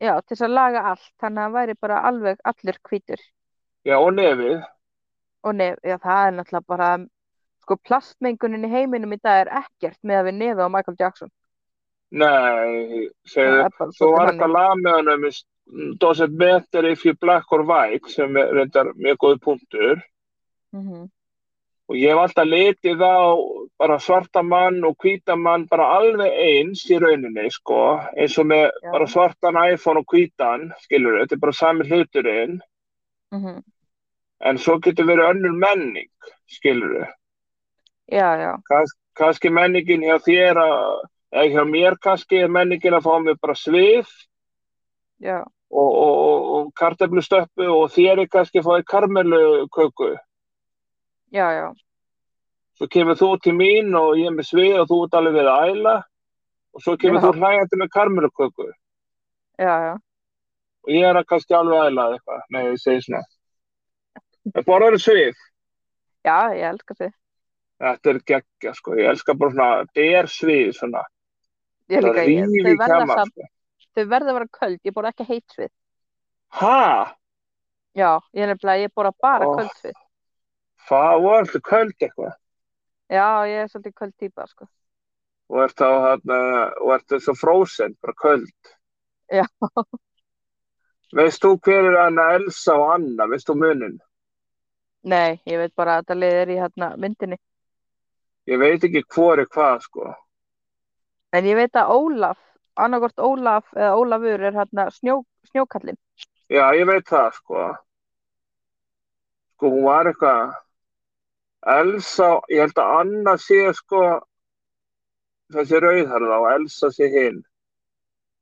já, 0.00 0.12
til 0.20 0.36
þess 0.36 0.46
að 0.46 0.54
laga 0.54 0.82
allt, 0.92 1.08
þannig 1.20 1.38
að 1.38 1.44
hann 1.44 1.56
væri 1.58 1.74
bara 1.80 2.00
alveg 2.08 2.38
allur 2.44 2.78
hvítur. 2.88 3.20
já 3.84 3.96
og 3.98 4.12
nefið 4.14 4.62
Og 5.44 5.54
nef, 5.54 5.76
já, 5.84 5.98
það 6.00 6.26
er 6.26 6.32
náttúrulega 6.38 6.66
bara, 6.72 6.86
sko, 7.60 7.76
plastmengunin 7.84 8.64
í 8.64 8.70
heiminum 8.72 9.12
í 9.12 9.18
dag 9.20 9.42
er 9.42 9.50
ekkert 9.60 9.98
með 10.02 10.20
að 10.22 10.28
við 10.30 10.38
nefið 10.38 10.62
á 10.64 10.68
Michael 10.72 10.96
Jackson. 11.00 11.30
nei, 12.14 13.10
segðu 13.28 13.66
svolítið 13.92 14.12
var 14.14 14.30
eitthvað 14.30 14.54
lag 14.54 14.78
með 14.80 14.96
honum 15.00 15.24
is- 15.28 15.44
Does 15.98 16.20
it 16.20 16.36
better 16.36 16.84
if 16.84 17.04
you 17.06 17.14
black 17.14 17.50
or 17.52 17.62
white 17.64 18.06
sem 18.12 18.36
er 18.36 18.50
reyndar 18.52 18.90
mjög 19.00 19.16
góð 19.22 19.38
punktur 19.40 20.02
Mhm. 20.74 21.10
Og 21.88 21.96
ég 22.00 22.12
hef 22.14 22.22
alltaf 22.22 22.48
litið 22.48 23.02
á 23.04 23.16
bara 23.78 23.98
svarta 24.00 24.42
mann 24.42 24.84
og 24.88 24.96
hvíta 25.02 25.36
mann 25.36 25.66
bara 25.68 25.90
alveg 25.98 26.32
eins 26.32 26.84
í 26.90 26.98
rauninni 27.02 27.50
sko, 27.52 27.98
eins 28.16 28.38
og 28.40 28.48
með 28.52 28.70
Já. 28.70 28.90
bara 28.92 29.10
svartan 29.10 29.60
iPhone 29.72 30.00
og 30.00 30.14
hvítan 30.14 30.70
skilur 30.86 31.20
þetta 31.20 31.36
er 31.36 31.44
bara 31.44 31.52
sami 31.52 31.88
hluturinn. 31.90 32.60
Mhm. 33.32 33.62
en 34.44 34.58
svo 34.58 34.78
getur 34.78 35.06
verið 35.06 35.30
önnur 35.30 35.54
menning 35.58 36.10
skilur 36.46 37.08
Já, 38.12 38.36
já, 38.36 38.58
kannski 39.16 39.50
menningin 39.50 40.02
hjá 40.04 40.18
þér 40.20 40.58
að, 40.60 41.08
eða 41.32 41.50
hjá 41.54 41.64
mér 41.70 41.96
kannski 42.02 42.42
er 42.44 42.52
menningin 42.52 42.96
að 42.98 43.06
fá 43.06 43.14
mig 43.22 43.38
bara 43.40 43.54
svið. 43.56 44.10
Já, 45.24 45.38
og, 45.70 45.90
og, 45.94 46.18
og, 46.26 46.50
og 46.56 46.72
kartöflustöppu 46.76 47.68
og 47.72 47.88
þér 47.94 48.24
er 48.24 48.28
kannski 48.28 48.60
að 48.60 48.68
fá 48.68 48.74
í 48.82 48.86
karmeluköku. 48.92 50.10
Já, 51.34 51.46
já, 51.58 51.66
Svo 52.74 52.88
kemur 52.90 53.14
þú 53.18 53.28
til 53.42 53.52
mín 53.54 53.94
og 53.94 54.16
ég 54.18 54.26
er 54.30 54.34
með 54.34 54.48
svið 54.48 54.80
og 54.80 54.88
þú 54.90 54.96
ert 55.04 55.16
alveg 55.20 55.36
við 55.36 55.48
að 55.50 55.68
æla 55.74 55.94
og 56.74 56.82
svo 56.82 56.96
kemur 56.98 57.20
Já. 57.20 57.24
þú 57.26 57.30
hlægjandi 57.38 57.78
með 57.78 57.90
karmeluköku 57.94 58.64
já, 59.62 59.74
já. 59.84 59.92
og 60.82 60.90
ég 60.90 61.06
er 61.06 61.18
að 61.20 61.28
kannski 61.30 61.54
alveg 61.54 61.78
að 61.78 61.90
æla 61.92 62.06
eitthvað. 62.16 62.40
Nei, 62.50 62.62
ég 62.66 62.80
segi 62.82 63.04
svona. 63.06 63.22
Það 64.54 64.66
borðar 64.66 64.96
svið. 65.00 65.38
Já, 66.26 66.38
ég 66.58 66.66
elska 66.72 66.96
þið. 66.98 67.12
Þetta 67.84 68.10
er 68.10 68.18
geggja, 68.32 68.72
sko. 68.74 68.94
Ég 68.98 69.08
elska 69.12 69.34
bara 69.38 69.54
svona 69.54 69.68
ber 69.96 70.28
svið, 70.34 70.68
svona. 70.76 71.02
Ég 71.92 72.00
Það 72.02 72.08
líka, 72.10 72.24
ég, 72.28 72.52
þau 72.66 72.76
verða 72.82 73.18
samt, 73.18 73.34
sko. 73.38 73.48
þau 73.94 74.04
verða 74.12 74.32
að 74.34 74.38
vera 74.40 74.50
köld, 74.58 74.80
ég 74.84 74.94
borða 74.98 75.14
ekki 75.14 75.28
heitt 75.30 75.54
svið. 75.56 75.72
Ha? 76.58 76.82
Já, 77.94 78.10
ég 78.34 78.42
er 78.44 78.50
nefnilega, 78.52 78.82
ég 78.88 78.92
borða 78.98 79.14
bara 79.22 79.46
Ó. 79.48 79.54
köld 79.56 79.72
svið. 79.78 79.98
Það 80.88 81.20
var 81.24 81.42
alltaf 81.42 81.62
köld 81.64 81.94
eitthvað. 81.98 82.32
Já, 83.12 83.28
ég 83.48 83.62
er 83.62 83.68
svolítið 83.70 83.94
köld 84.00 84.14
típa, 84.20 84.46
sko. 84.48 84.66
Og 85.52 85.60
ert 85.64 85.76
þá 85.76 85.88
hérna, 86.06 86.38
og 86.80 86.94
ert 86.96 87.14
svo 87.20 87.34
frozen, 87.36 87.94
bara 88.02 88.16
köld. 88.20 88.74
Já. 89.32 89.44
Veist 91.14 91.44
þú 91.44 91.54
hver 91.62 91.90
er 91.92 92.00
Anna 92.06 92.30
Elsa 92.34 92.74
og 92.80 92.94
Anna? 92.96 93.28
Veist 93.30 93.48
þú 93.48 93.56
munin? 93.60 93.98
Nei, 95.04 95.40
ég 95.46 95.60
veit 95.60 95.74
bara 95.76 95.98
að 95.98 96.04
þetta 96.04 96.16
liðir 96.20 96.52
í 96.54 96.58
hérna 96.58 96.88
myndinni. 97.00 97.38
Ég 98.48 98.60
veit 98.60 98.84
ekki 98.84 99.04
hvor 99.14 99.40
er 99.40 99.48
hvað, 99.48 99.84
sko. 99.84 100.10
En 101.36 101.46
ég 101.48 101.58
veit 101.58 101.76
að 101.76 101.92
Ólaf, 101.92 102.40
annarkort 102.80 103.20
Ólaf 103.20 103.70
eða 103.76 103.94
Ólafur 104.00 104.48
er 104.48 104.56
hérna 104.58 104.88
snjó, 104.92 105.20
snjókallinn. 105.52 106.00
Já, 106.52 106.64
ég 106.76 106.88
veit 106.88 107.08
það, 107.08 107.38
sko. 107.38 107.64
Sko, 109.54 109.70
hún 109.70 109.86
var 109.86 110.10
eitthvað 110.10 110.54
Elsa, 111.64 112.28
ég 112.52 112.60
held 112.60 112.78
að 112.80 112.94
Anna 113.00 113.34
sé, 113.40 113.60
sko, 113.78 114.00
þessi 115.54 115.80
rauðharða 115.80 116.40
og 116.42 116.48
Elsa 116.52 116.90
sé 116.92 117.08
hinn. 117.12 117.40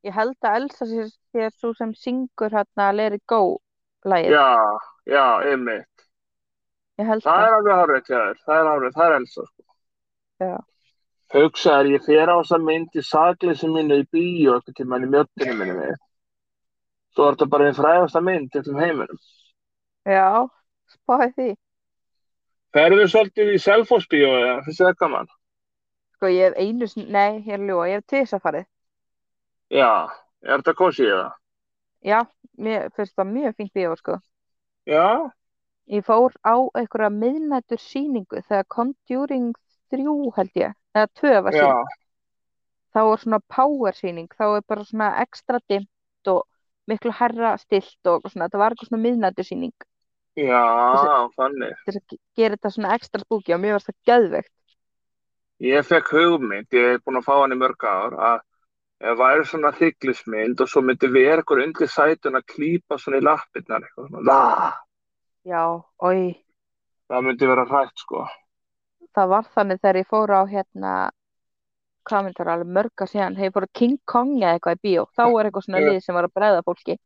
Ég 0.03 0.15
held 0.17 0.35
að 0.43 0.57
Elsa 0.63 0.89
sé, 0.91 1.07
sé 1.31 1.51
svo 1.55 1.71
sem 1.79 1.93
syngur 1.95 2.51
hérna 2.51 2.89
it 3.07 3.23
go 3.27 3.61
lagið. 4.05 4.33
Já, 4.35 4.79
já, 5.07 5.27
einmitt. 5.47 6.07
Ég 6.99 7.07
held 7.07 7.23
Það 7.23 7.39
það. 7.39 7.47
er 7.47 7.57
alveg 7.59 7.79
hárið 7.81 8.05
til 8.07 8.17
þér. 8.17 8.41
Það 8.47 8.59
er 8.59 8.71
hárið, 8.73 8.93
það 8.97 9.07
er 9.07 9.17
Elsa, 9.21 9.47
sko. 9.47 9.63
Já. 10.43 10.57
Hugsaður, 11.33 11.87
ég 11.95 12.03
fer 12.05 12.29
á 12.29 12.37
þessa 12.43 12.59
mynd 12.61 12.97
í 12.99 13.03
sakleysi 13.09 13.69
mínu 13.71 14.03
í 14.03 14.09
bíó 14.13 14.57
eitthvað 14.59 14.75
tímann 14.83 15.07
í 15.07 15.13
mjöttinu 15.15 15.55
minni 15.57 15.77
við. 15.79 15.95
Svo 17.15 17.29
er 17.29 17.37
þetta 17.37 17.49
bara 17.55 17.69
einn 17.71 17.79
frægasta 17.79 18.21
mynd 18.25 18.51
í 18.53 18.61
öllum 18.61 18.83
heiminum. 18.83 19.23
Já, 20.09 20.27
spáði 20.93 21.31
því. 21.37 21.49
Ferðu 22.73 23.05
svolítið 23.13 23.53
í 23.53 23.61
Selfossbíó 23.61 24.33
eða 24.39 24.57
finnst 24.67 24.81
það 24.81 24.99
gaman? 25.03 25.31
Sko, 26.17 26.31
ég 26.33 26.53
hef 26.53 26.59
einu 26.63 26.89
nei, 27.05 27.43
ég 27.45 27.53
er 27.53 27.61
að 27.61 27.69
ljúga, 27.69 27.89
ég 27.91 28.01
hef 28.01 28.09
tvisvar 28.09 28.43
farið. 28.47 28.67
Já, 29.73 29.91
er 30.47 30.63
þetta 30.63 30.75
kosið 30.79 31.13
það? 31.13 31.31
Já, 32.09 32.19
mér 32.65 32.89
finnst 32.97 33.15
það 33.19 33.33
mjög 33.37 33.57
fínt 33.61 33.77
bíó, 33.77 33.95
sko. 34.01 34.19
Já, 34.89 35.05
Ég 35.91 36.05
fór 36.07 36.33
á 36.47 36.55
einhverja 36.79 37.11
miðnættur 37.13 37.81
sýningu 37.83 38.41
þegar 38.47 38.67
Conjuring 38.75 39.49
3 39.93 40.05
held 40.37 40.61
ég, 40.61 40.77
eða 40.95 41.09
2 41.21 41.33
var 41.47 41.57
já, 41.59 41.65
sýning. 41.67 41.97
Þá 42.95 43.01
er 43.03 43.23
svona 43.25 43.41
power 43.57 43.99
sýning, 43.99 44.29
þá 44.39 44.45
er 44.47 44.63
bara 44.73 44.87
svona 44.89 45.09
ekstra 45.25 45.61
dimmt 45.69 46.31
og 46.33 46.47
miklu 46.89 47.13
herra 47.19 47.57
stilt 47.59 48.13
og 48.13 48.25
svona, 48.31 48.47
þetta 48.47 48.63
var 48.63 48.73
eitthvað 48.77 48.93
svona 48.93 49.03
miðnættur 49.09 49.49
sýning 49.49 49.75
já, 50.37 51.29
þannig. 51.37 51.75
til 51.85 51.95
að 51.99 52.07
ge- 52.09 52.21
gera 52.37 52.57
þetta 52.57 52.71
svona 52.73 52.95
ekstra 52.97 53.21
spooky 53.21 53.53
og 53.55 53.61
mér 53.61 53.73
var 53.77 53.85
það 53.87 53.99
geðveikt. 54.11 54.53
Ég 55.63 55.85
fekk 55.87 56.09
hugmynd, 56.17 56.67
ég 56.75 56.89
hef 56.97 57.05
búin 57.05 57.21
að 57.21 57.27
fá 57.29 57.35
hann 57.41 57.53
í 57.55 57.59
mörg 57.61 57.85
ár, 57.87 58.17
að 58.19 59.17
væri 59.19 59.45
svona 59.47 59.73
þyklismynd 59.77 60.61
og 60.63 60.69
svo 60.71 60.83
myndi 60.83 61.09
vera 61.13 61.43
eitthvað 61.43 61.65
undir 61.67 61.89
sætun 61.91 62.39
að 62.39 62.47
klípa 62.55 62.99
svona 62.99 63.19
í 63.19 63.27
lappirnar 63.27 63.83
eitthvað 63.83 64.09
svona, 64.09 64.23
"Lah!" 64.27 64.79
Já, 65.45 65.83
oi, 66.03 66.45
það 67.11 67.25
myndi 67.27 67.47
vera 67.47 67.65
hrætt 67.67 67.97
sko. 67.99 68.27
það 69.15 69.29
var 69.29 69.43
þannig 69.55 69.81
þegar 69.81 69.97
ég 69.97 70.07
fór 70.09 70.31
á 70.33 70.43
hérna, 70.49 71.11
hvað 72.09 72.23
myndi 72.25 72.39
það 72.39 72.53
alveg 72.53 72.71
mörga 72.77 73.07
síðan, 73.07 73.35
þegar 73.37 73.45
ég 73.45 73.53
fór 73.53 73.67
á 73.69 73.75
King 73.75 73.99
Kong 74.07 74.31
eða 74.41 74.55
eitthvað 74.59 74.77
í 74.77 74.83
bíó, 74.83 75.07
þá 75.17 75.25
er 75.41 75.45
eitthvað 75.51 75.65
svona 75.67 75.79
lið 75.93 76.03
sem 76.03 76.15
var 76.15 76.25
að 76.25 76.33
bregða 76.35 76.63
fólki. 76.65 76.97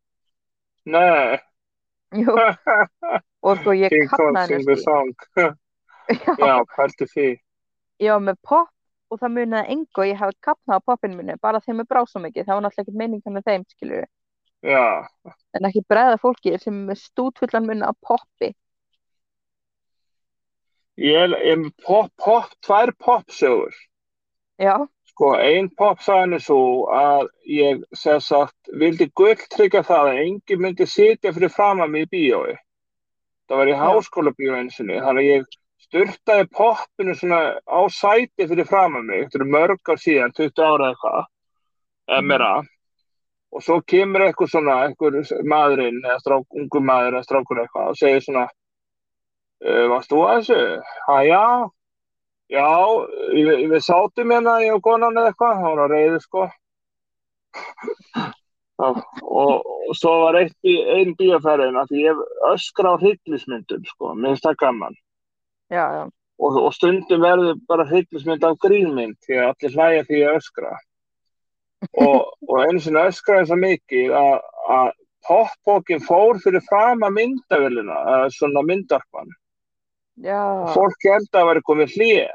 Nei, 0.87 1.41
Jú, 2.17 2.35
og 3.47 3.61
sko 3.61 3.75
ég 3.77 3.93
song. 4.83 5.13
Já, 6.39 6.55
pælti 6.77 7.09
því. 7.11 7.29
ég 8.05 8.13
var 8.13 8.23
með 8.23 8.37
pop 8.47 8.71
og 9.11 9.21
það 9.23 9.33
muniði 9.37 9.75
engu 9.75 10.03
og 10.03 10.09
ég 10.09 10.21
hafði 10.21 10.39
kapnað 10.45 10.83
á 10.83 10.87
poppinu 10.87 11.19
mínu, 11.19 11.37
bara 11.43 11.63
þeim 11.63 11.83
er 11.83 11.89
brá 11.91 12.03
svo 12.07 12.23
mikið, 12.23 12.47
það 12.47 12.59
var 12.59 12.65
náttúrulega 12.65 12.87
ekkert 12.87 13.01
meiningan 13.01 13.37
með 13.37 13.49
þeim, 13.51 13.67
skilur 13.75 14.07
Já, 14.67 15.07
en 15.55 15.69
ekki 15.69 15.83
bregða 15.87 16.19
fólki 16.19 16.57
sem 16.59 16.79
af 17.87 17.97
poppi. 18.03 18.55
ég 20.97 21.15
er 21.15 21.37
ég 21.37 21.53
er 21.53 21.61
með 21.61 21.73
pop, 21.85 22.11
pop, 22.17 22.51
tvær 22.65 22.93
popsögur. 22.99 23.75
Já, 24.59 24.89
Sko, 25.17 25.31
ein 25.41 25.71
popsagan 25.73 26.37
er 26.37 26.43
svo 26.45 26.91
að 26.93 27.31
ég, 27.49 27.79
sem 27.97 28.19
sagt, 28.21 28.69
vildi 28.77 29.07
gulltryggja 29.17 29.81
það 29.89 30.09
að 30.11 30.19
enginn 30.27 30.61
myndi 30.61 30.85
sitja 30.85 31.31
fyrir 31.33 31.49
fram 31.55 31.81
að 31.81 31.95
mig 31.95 32.05
í 32.05 32.11
bíói. 32.13 32.57
Það 33.49 33.63
var 33.63 33.71
í 33.73 33.77
háskóla 33.81 34.33
bíó 34.37 34.59
einsinni, 34.59 34.99
þannig 35.01 35.23
að 35.23 35.31
ég 35.31 35.47
styrtaði 35.87 36.49
poppinu 36.53 37.15
svona 37.17 37.39
á 37.65 37.81
sæti 37.89 38.45
fyrir 38.51 38.69
fram 38.69 38.99
að 39.01 39.07
mig, 39.09 39.23
þetta 39.25 39.41
er 39.41 39.53
mörg 39.55 39.89
ár 39.89 40.03
síðan, 40.05 40.37
20 40.37 40.67
ára 40.67 40.91
eitthvað, 40.93 41.25
eða 42.11 42.21
Mhm. 42.21 42.29
meira. 42.29 42.53
Og 43.57 43.63
svo 43.63 43.81
kemur 43.81 44.21
eitthvað 44.21 44.53
svona, 44.53 44.77
eitthvað 44.85 45.45
maðurinn, 45.49 46.03
eða 46.05 46.21
strák, 46.21 46.47
ungu 46.61 46.81
maður, 46.85 47.17
eða 47.17 47.25
strákur 47.25 47.63
eitthvað, 47.65 47.89
og 47.89 47.97
segir 47.97 48.21
svona, 48.21 48.49
uh, 49.65 49.89
varst 49.89 50.11
þú 50.11 50.21
að 50.29 50.37
þessu? 50.37 50.83
Ha, 51.09 51.23
já, 51.25 51.71
já, 52.53 52.71
við, 53.35 53.53
við 53.73 53.85
sátum 53.85 54.33
hérna, 54.35 54.59
ég 54.65 54.77
og 54.77 54.83
konan 54.85 55.17
eða 55.17 55.33
eitthvað, 55.33 55.61
það 55.61 55.71
var 55.71 55.85
að 55.85 55.95
reyðu, 55.95 56.21
sko. 56.25 56.45
og, 58.87 59.01
og, 59.23 59.71
og 59.89 59.97
svo 59.97 60.13
var 60.25 60.41
eitt 60.43 60.69
í 60.69 60.77
einn 60.97 61.15
bíaferðin 61.19 61.81
að 61.81 61.95
ég 61.97 62.23
öskra 62.53 62.95
á 62.95 63.01
hryllismyndum 63.01 63.87
sko, 63.93 64.13
mér 64.15 64.35
finnst 64.35 64.49
það 64.49 64.61
gaman. 64.65 64.99
Já, 65.73 65.85
já, 65.97 66.05
og, 66.39 66.59
og 66.61 66.75
stundum 66.77 67.25
verður 67.25 67.57
bara 67.71 67.89
hryllismynd 67.89 68.45
af 68.47 68.61
grínmynd 68.63 69.17
því 69.27 69.41
að 69.41 69.49
allir 69.55 69.75
hlæja 69.79 70.05
því 70.11 70.21
að 70.27 70.39
öskra. 70.43 70.77
Og, 72.03 72.21
og 72.51 72.61
einu 72.63 72.83
sinni 72.83 73.03
öskraði 73.03 73.51
það 73.51 73.63
mikið 73.65 74.15
að, 74.21 74.37
að 74.77 74.93
popbókin 75.27 76.05
fór 76.07 76.39
fyrir 76.45 76.63
fram 76.69 77.03
að 77.03 77.17
myndavillina, 77.17 77.99
svona 78.37 78.63
myndarpan 78.63 79.35
já, 80.25 80.43
fólk 80.75 81.09
held 81.11 81.39
að 81.39 81.49
væri 81.51 81.63
komið 81.67 81.95
hlýja 81.97 82.31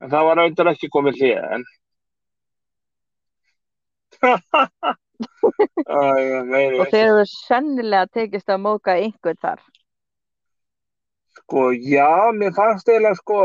en 0.00 0.12
það 0.12 0.26
var 0.28 0.42
auðvitað 0.42 0.72
ekki 0.74 0.92
komið 0.94 1.20
hlýja 1.20 1.44
en 1.56 1.68
og 5.90 6.86
þeir 6.90 7.06
eru 7.06 7.24
sennilega 7.28 8.08
tekist 8.12 8.50
að 8.52 8.62
móka 8.64 8.96
einhvern 8.96 9.40
þar. 9.40 9.60
Sko, 11.40 11.70
já, 11.72 12.30
mér 12.36 12.54
fannst 12.56 12.88
eiginlega, 12.88 13.18
sko, 13.20 13.42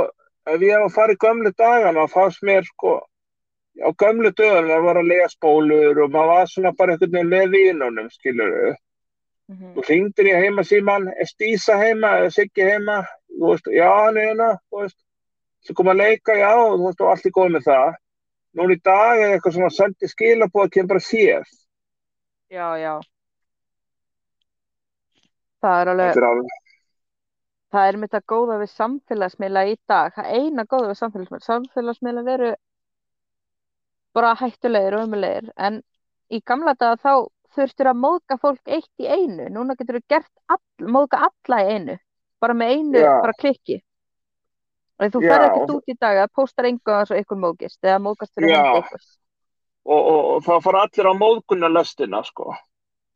ef 0.50 0.64
ég 0.64 0.74
hef 0.76 0.88
að 0.88 0.96
fara 0.96 1.16
í 1.16 1.20
gömlu 1.22 1.52
dagana, 1.58 2.08
fannst 2.12 2.44
mér, 2.46 2.66
sko, 2.68 2.98
á 3.82 3.90
gömlu 4.02 4.32
döðan 4.36 4.72
það 4.72 4.88
var 4.88 5.02
að 5.02 5.10
lega 5.12 5.30
spólur 5.32 6.02
og 6.04 6.12
maður 6.14 6.32
var 6.32 6.52
svona 6.52 6.74
bara 6.78 6.96
einhvern 6.96 7.16
veginn 7.16 7.34
með 7.34 7.56
vínunum, 7.56 8.12
skilur 8.14 8.76
þau. 9.48 9.56
Mhm. 9.56 9.74
Þú 9.76 9.86
hringdir 9.88 10.26
í 10.26 10.36
heima 10.36 10.64
síman, 10.64 11.08
er 11.14 11.26
Stísa 11.26 11.78
heima, 11.78 12.18
er 12.26 12.30
Siggi 12.30 12.62
heima, 12.62 13.06
þú 13.30 13.52
veist, 13.52 13.68
já, 13.68 13.90
hann 14.06 14.18
er 14.18 14.30
hérna, 14.30 14.50
þú 14.72 14.82
veist, 14.82 14.98
svo 15.66 15.76
kom 15.76 15.88
að 15.88 16.02
leika, 16.02 16.34
já, 16.34 16.52
þú 16.56 16.86
veist, 16.86 17.02
og 17.02 17.10
allt 17.12 17.26
er 17.26 17.32
góð 17.32 17.52
með 17.56 17.64
það. 17.70 17.96
Nú 18.56 18.70
í 18.72 18.82
dag 18.82 19.20
er 19.20 19.34
eitthvað 19.36 19.54
svona 19.54 19.70
sendi 19.70 20.08
skilabóð 20.08 20.64
að 20.64 20.72
kemur 20.72 20.88
bara 20.88 21.00
séð. 21.00 21.50
Já, 22.50 22.78
já. 22.80 23.02
Það 25.62 25.82
er 25.82 25.90
alveg, 25.92 26.14
Þetta 26.14 26.30
er 26.30 26.64
það 27.76 27.90
er 27.90 27.98
mitt 28.00 28.16
að 28.16 28.28
góða 28.32 28.60
við 28.62 28.72
samfélagsmiðla 28.72 29.64
í 29.68 29.76
dag. 29.90 30.14
Það 30.16 30.32
eina 30.40 30.66
góða 30.70 30.92
við 30.92 31.00
samfélagsmiðla. 31.02 31.48
Samfélagsmiðla 31.50 32.24
veru 32.24 32.52
bara 34.16 34.36
hættulegir 34.40 34.96
og 34.96 35.08
ömulegir. 35.10 35.50
En 35.58 35.82
í 36.32 36.40
gamla 36.48 36.76
daga 36.80 36.96
þá 37.02 37.28
þurftur 37.56 37.90
að 37.92 38.00
móðga 38.04 38.38
fólk 38.42 38.62
eitt 38.68 39.04
í 39.04 39.08
einu. 39.08 39.48
Núna 39.50 39.76
getur 39.80 40.00
þú 40.00 40.04
gert 40.10 40.32
all, 40.50 40.62
móðga 40.98 41.22
alla 41.30 41.60
í 41.64 41.74
einu. 41.76 41.98
Bara 42.42 42.54
með 42.54 42.72
einu, 42.76 43.00
Já. 43.00 43.14
bara 43.24 43.34
klikki. 43.40 43.82
En 45.00 45.12
þú 45.12 45.22
ferð 45.26 45.44
og- 45.44 45.50
ekkert 45.50 45.74
út 45.76 45.92
í 45.92 45.98
dag 46.00 46.18
að 46.24 46.32
póstar 46.36 46.66
engu 46.70 46.92
að 46.96 47.06
svo 47.10 47.16
ykkur 47.20 47.38
mógist 47.42 47.80
eða 47.84 48.00
mógast 48.00 48.34
fyrir 48.36 48.56
hendi 48.56 48.80
ykkur. 48.84 49.02
og, 49.86 50.00
og, 50.08 50.22
og 50.36 50.44
það 50.44 50.62
fara 50.64 50.82
allir 50.86 51.10
á 51.12 51.14
móðgunarlestina, 51.20 52.24
sko. 52.26 52.56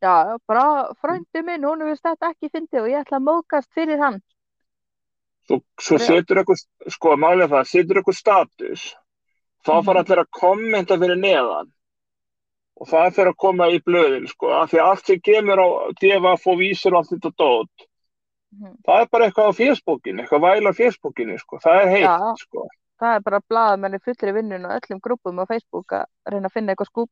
Já, 0.01 0.38
bara 0.48 0.93
frændi 1.01 1.41
minn, 1.43 1.63
hún 1.63 1.81
hefur 1.81 1.98
þetta 2.03 2.29
ekki 2.34 2.50
fyndið 2.53 2.81
og 2.84 2.89
ég 2.91 3.00
ætla 3.05 3.17
að 3.19 3.25
mógast 3.29 3.72
fyrir 3.75 4.00
hann. 4.00 4.22
Svo, 5.48 5.58
svo 5.81 5.98
setur 5.98 6.38
eitthvað, 6.43 6.62
sko, 6.93 7.15
málega 7.17 7.50
það, 7.50 7.65
setur 7.72 7.96
eitthvað 8.01 8.15
status, 8.19 8.84
þá 9.65 9.74
Mhm. 9.79 9.86
fara 9.86 10.00
allir 10.03 10.22
að 10.24 10.29
kommenta 10.39 10.98
fyrir 10.98 11.17
neðan 11.17 11.72
og 12.79 12.88
það 12.88 13.13
fyrir 13.17 13.31
að 13.33 13.39
koma 13.43 13.67
í 13.74 13.79
blöðin, 13.83 14.27
sko, 14.31 14.50
af 14.55 14.71
því 14.71 14.79
að 14.79 14.89
allt 14.89 15.09
sem 15.12 15.21
kemur 15.27 15.59
á 15.59 15.67
DFF 16.00 16.48
og 16.48 16.59
vísir 16.62 16.93
og 16.95 17.01
allt 17.01 17.13
þetta 17.15 17.31
dót, 17.43 17.88
Mhm. 18.50 18.75
það 18.88 19.01
er 19.01 19.07
bara 19.12 19.25
eitthvað 19.27 19.50
á 19.51 19.59
fésbókinni, 19.59 20.21
eitthvað 20.24 20.45
væla 20.48 20.71
á 20.71 20.79
fésbókinni, 20.79 21.39
sko, 21.39 21.59
það 21.59 21.81
er 21.81 21.89
heitt, 21.89 22.07
Já. 22.07 22.36
sko. 22.38 22.67
Það 23.00 23.15
er 23.15 23.19
bara 23.21 23.39
blaðamenni 23.50 24.00
fullri 24.03 24.33
vinnun 24.33 24.65
og 24.65 24.71
öllum 24.81 25.00
grúpum 25.00 25.39
á 25.39 25.45
Facebook 25.48 25.91
að 25.93 26.05
reyna 26.27 26.48
að 26.50 26.51
finna 26.53 26.74
eitthvað 26.74 26.89
skúp. 26.91 27.09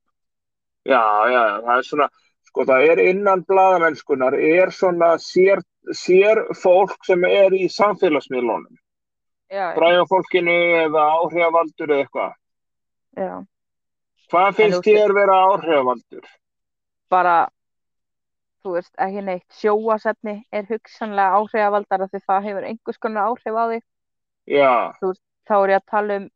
Já, 0.86 1.04
já, 1.32 1.62
það 1.62 1.78
er 1.78 1.84
svona, 1.84 2.10
sko, 2.44 2.66
það 2.66 2.90
er 2.90 3.00
innan 3.10 3.44
blaðamennskunar, 3.46 4.34
er 4.34 4.68
svona 4.72 5.18
sér, 5.20 5.62
sér 5.94 6.48
fólk 6.56 6.98
sem 7.06 7.24
er 7.24 7.52
í 7.52 7.68
já, 9.50 9.74
fræða 9.76 10.06
fólkinu 10.10 10.56
eða 10.86 11.04
áhrifavaldur 11.22 11.88
eða 11.88 12.04
eitthvað. 12.04 12.34
já. 13.18 13.48
Hvað 14.32 14.56
finnst 14.58 14.82
þú- 14.84 14.96
þér 14.98 15.14
vera 15.16 15.36
áhrifavaldur? 15.48 16.26
Bara, 17.10 17.36
þú 18.64 18.74
veist, 18.76 18.92
ekki 19.00 19.22
neitt. 19.24 19.46
Sjóasefni 19.62 20.44
er 20.52 20.66
hugsanlega 20.68 21.38
áhrifavaldara 21.40 22.10
því 22.12 22.20
það 22.28 22.48
hefur 22.50 22.68
einhvers 22.72 22.98
konar 23.00 23.30
áhrif 23.32 23.56
á 23.56 23.64
þig. 23.72 23.84
Já, 24.48 24.74
Þá 25.48 25.54
er 25.64 25.70
ég 25.72 25.80
að 25.80 25.86
tala 25.88 26.16
um 26.20 26.30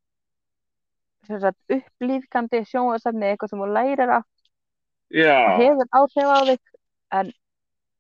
sagt, 1.42 1.58
upplýðkandi 1.70 2.62
sjóasefni, 2.68 3.28
eitthvað 3.34 3.50
sem 3.52 3.60
þú 3.60 3.68
lærir 3.76 4.10
af 4.10 4.24
já, 5.12 5.36
hefur 5.60 5.88
áhrif 5.92 6.32
á 6.32 6.40
þig. 6.48 6.62
En 7.12 7.34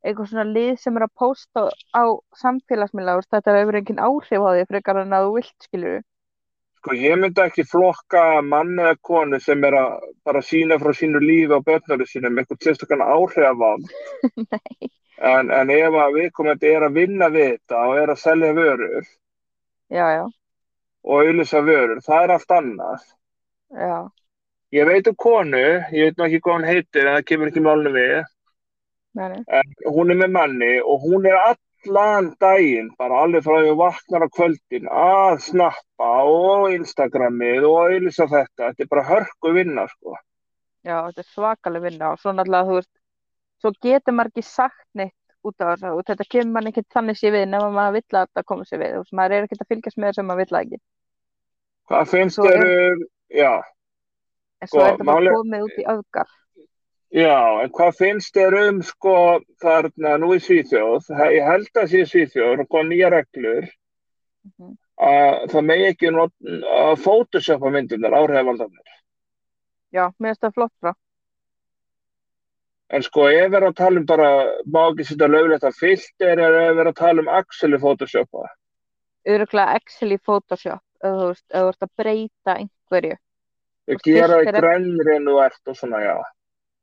eitthvað 0.05 0.29
svona 0.31 0.45
lið 0.55 0.79
sem 0.79 0.95
er 0.97 1.03
að 1.05 1.13
pósta 1.19 1.65
á 1.93 2.03
samfélagsmiðla, 2.39 3.17
þú 3.17 3.21
veist, 3.21 3.31
þetta 3.35 3.57
hefur 3.59 3.75
engin 3.81 3.99
áhrif 4.07 4.39
á 4.47 4.49
þig 4.55 4.67
frekar 4.71 5.01
en 5.03 5.11
að 5.17 5.27
þú 5.27 5.35
vilt, 5.35 5.67
skilur 5.67 5.99
sko 6.81 6.95
ég 6.97 7.19
myndi 7.21 7.43
ekki 7.45 7.63
flokka 7.69 8.23
mann 8.41 8.73
eða 8.81 8.95
konu 9.05 9.37
sem 9.39 9.63
er 9.69 9.75
að 9.77 10.07
bara 10.25 10.41
sína 10.41 10.79
frá 10.81 10.91
sínu 10.97 11.21
lífi 11.21 11.53
á 11.53 11.61
börnari 11.61 12.07
sínum 12.09 12.39
eitthvað 12.41 12.65
sérstaklega 12.65 13.05
áhrifavald 13.15 13.85
Nei. 14.51 14.89
en, 15.21 15.51
en 15.53 15.69
ef 15.77 15.97
að 16.03 16.15
viðkomandi 16.17 16.71
er 16.73 16.87
að 16.87 16.95
vinna 16.97 17.29
við 17.33 17.51
þetta 17.53 17.83
og 17.87 17.97
er 18.01 18.13
að 18.15 18.21
selja 18.23 18.53
vörur 18.57 19.05
Já, 19.91 20.05
já, 20.15 20.23
og 21.03 21.21
auðlýsa 21.25 21.59
vörur, 21.67 21.99
það 22.05 22.23
er 22.23 22.31
allt 22.37 22.53
annað. 22.55 23.05
já, 23.75 23.95
Ég 24.71 24.85
veit 24.87 25.07
um 25.11 25.15
konu, 25.19 25.59
ég 25.91 26.05
veit 26.07 26.17
nú 26.17 26.23
ekki 26.29 26.39
hvað 26.45 26.55
hún 26.55 26.67
heitir 26.69 27.07
en 27.09 27.17
það 27.17 27.25
kemur 27.27 27.49
ekki 27.51 27.63
málunum 27.65 27.97
við, 27.97 28.21
en 29.19 29.73
hún 29.91 30.13
er 30.13 30.19
með 30.21 30.31
manni 30.37 30.69
og 30.79 31.03
hún 31.03 31.27
er 31.27 31.35
allan 31.85 32.35
daginn, 32.39 32.89
bara 32.97 33.21
alveg 33.23 33.43
frá 33.45 33.57
því 33.59 33.71
að 33.71 33.79
vaknar 33.79 34.25
á 34.25 34.29
kvöldin 34.35 34.89
að 34.91 35.39
snappa 35.45 36.09
og 36.29 36.71
Instagramið 36.75 37.65
og 37.67 37.77
auðlýsa 37.85 38.27
þetta, 38.29 38.69
þetta 38.69 38.83
er 38.85 38.91
bara 38.91 39.07
hörku 39.09 39.53
vinna 39.55 39.87
sko. 39.89 40.15
Já, 40.85 40.97
þetta 41.07 41.23
er 41.23 41.29
svakaleg 41.29 41.85
vinna 41.85 42.11
og 42.13 42.21
svo 42.21 42.33
náttúrulega, 42.33 42.67
þú 42.69 42.77
veist, 42.79 42.93
svo 43.61 43.73
getur 43.81 44.17
maður 44.17 44.31
ekki 44.31 44.45
sagt 44.45 44.87
neitt 44.97 45.17
út 45.41 45.61
af 45.61 45.75
þessu 45.75 45.91
og 45.97 46.05
þetta 46.05 46.29
kemur 46.29 46.53
mann 46.53 46.69
ekkert 46.69 46.89
þannig 46.93 47.17
sér 47.17 47.35
við 47.35 47.45
nema 47.49 47.69
maður 47.73 47.97
vill 47.97 48.17
að 48.19 48.27
þetta 48.29 48.47
koma 48.51 48.65
sér 48.69 48.81
við, 48.81 48.95
veist, 48.99 49.13
maður 49.17 49.37
er 49.37 49.47
ekkert 49.47 49.65
að 49.65 49.71
fylgjast 49.73 49.97
með 49.97 50.09
þessu 50.11 50.21
sem 50.21 50.29
maður 50.31 50.43
vill 50.45 50.61
ekki. 50.61 50.81
Hvað 51.91 52.11
finnst 52.13 52.41
þér, 52.41 52.65
um- 52.65 53.07
já, 53.29 53.53
En 54.61 54.69
svo 54.69 54.77
Sko, 54.77 54.85
er 54.85 54.91
þetta 54.93 55.05
bara 55.09 55.33
komið 55.33 55.63
út 55.65 55.77
í 55.81 55.85
öfgar. 55.89 56.33
Já, 57.11 57.63
en 57.63 57.69
hvað 57.75 57.97
finnst 57.97 58.35
þér 58.35 58.57
um 58.69 58.81
sko 58.83 59.15
þarna 59.63 60.17
nú 60.21 60.31
í 60.35 60.39
Svíþjóð, 60.39 61.09
ég 61.35 61.45
held 61.47 61.71
að 61.81 61.91
sé 61.91 62.05
Svíþjóð, 62.07 62.65
og 62.69 62.85
nýja 62.89 63.09
reglur 63.11 63.67
Mhm. 64.45 64.77
að 65.01 65.49
það 65.51 65.65
megi 65.65 65.85
ekki 65.91 66.11
not, 66.15 66.33
að 66.41 66.95
photoshopa 67.03 67.69
myndirnar 67.71 68.15
áhrifavaldarnir. 68.17 68.97
Já, 69.93 70.07
mér 70.19 70.31
finnst 70.31 70.41
það 70.41 70.53
flott 70.53 70.73
frá. 70.81 70.93
En 72.91 73.01
sko, 73.01 73.21
við 73.29 73.55
erum 73.55 73.69
að 73.71 73.75
tala 73.75 73.99
um 73.99 74.05
bara, 74.05 74.29
má 74.67 74.81
ekki 74.91 75.05
setja 75.07 75.27
lögulegt 75.31 75.63
að 75.63 75.77
filter 75.79 76.37
eða 76.37 76.63
ef 76.65 76.73
við 76.75 76.81
erum 76.81 76.91
að 76.91 76.99
tala 76.99 77.21
um 77.21 77.29
Axel 77.29 77.71
í 77.71 77.79
photoshopa. 77.79 78.47
Öruglega 79.27 79.75
Excel 79.77 80.11
í 80.11 80.19
Photoshop, 80.19 80.81
eða 81.03 81.19
þú 81.21 81.27
veist, 81.29 81.45
þú 81.53 81.71
að 81.85 81.91
breyta 82.01 82.55
einhverju. 82.57 83.17
Og 83.91 83.99
gera 84.03 84.39
því 84.41 84.47
er- 84.47 84.61
grænri 84.61 85.15
en 85.15 85.25
þú 85.29 85.35
ert 85.45 85.67
og 85.67 85.75
svona, 85.75 85.99
já. 86.03 86.17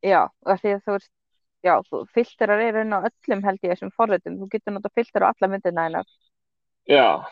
Já, 0.05 0.29
af 0.47 0.61
því 0.63 0.75
að 0.77 0.83
þú 0.87 0.95
veist, 0.97 1.11
já, 1.67 1.75
þú 1.89 2.01
filterar 2.15 2.61
er 2.63 2.81
inn 2.83 2.95
á 2.95 2.99
öllum 3.03 3.43
held 3.45 3.59
ég 3.63 3.73
þessum 3.75 3.93
forritum. 3.97 4.39
Þú 4.39 4.49
getur 4.53 4.75
notað 4.77 4.95
filter 4.95 5.27
á 5.27 5.31
alla 5.33 5.51
myndina 5.51 5.87
einar. 5.89 6.07
Já, 6.89 7.25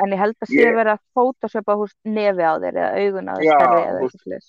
En 0.00 0.08
ég 0.10 0.18
held 0.18 0.36
að 0.40 0.48
sé 0.48 0.62
Ég- 0.62 0.74
verið 0.74 0.92
að 0.96 1.02
photoshopa 1.14 1.74
húst 1.76 1.98
nefi 2.04 2.42
á 2.42 2.54
þér 2.56 2.78
eða 2.80 2.92
augun 3.02 3.28
á 3.28 3.34
þér 3.36 4.40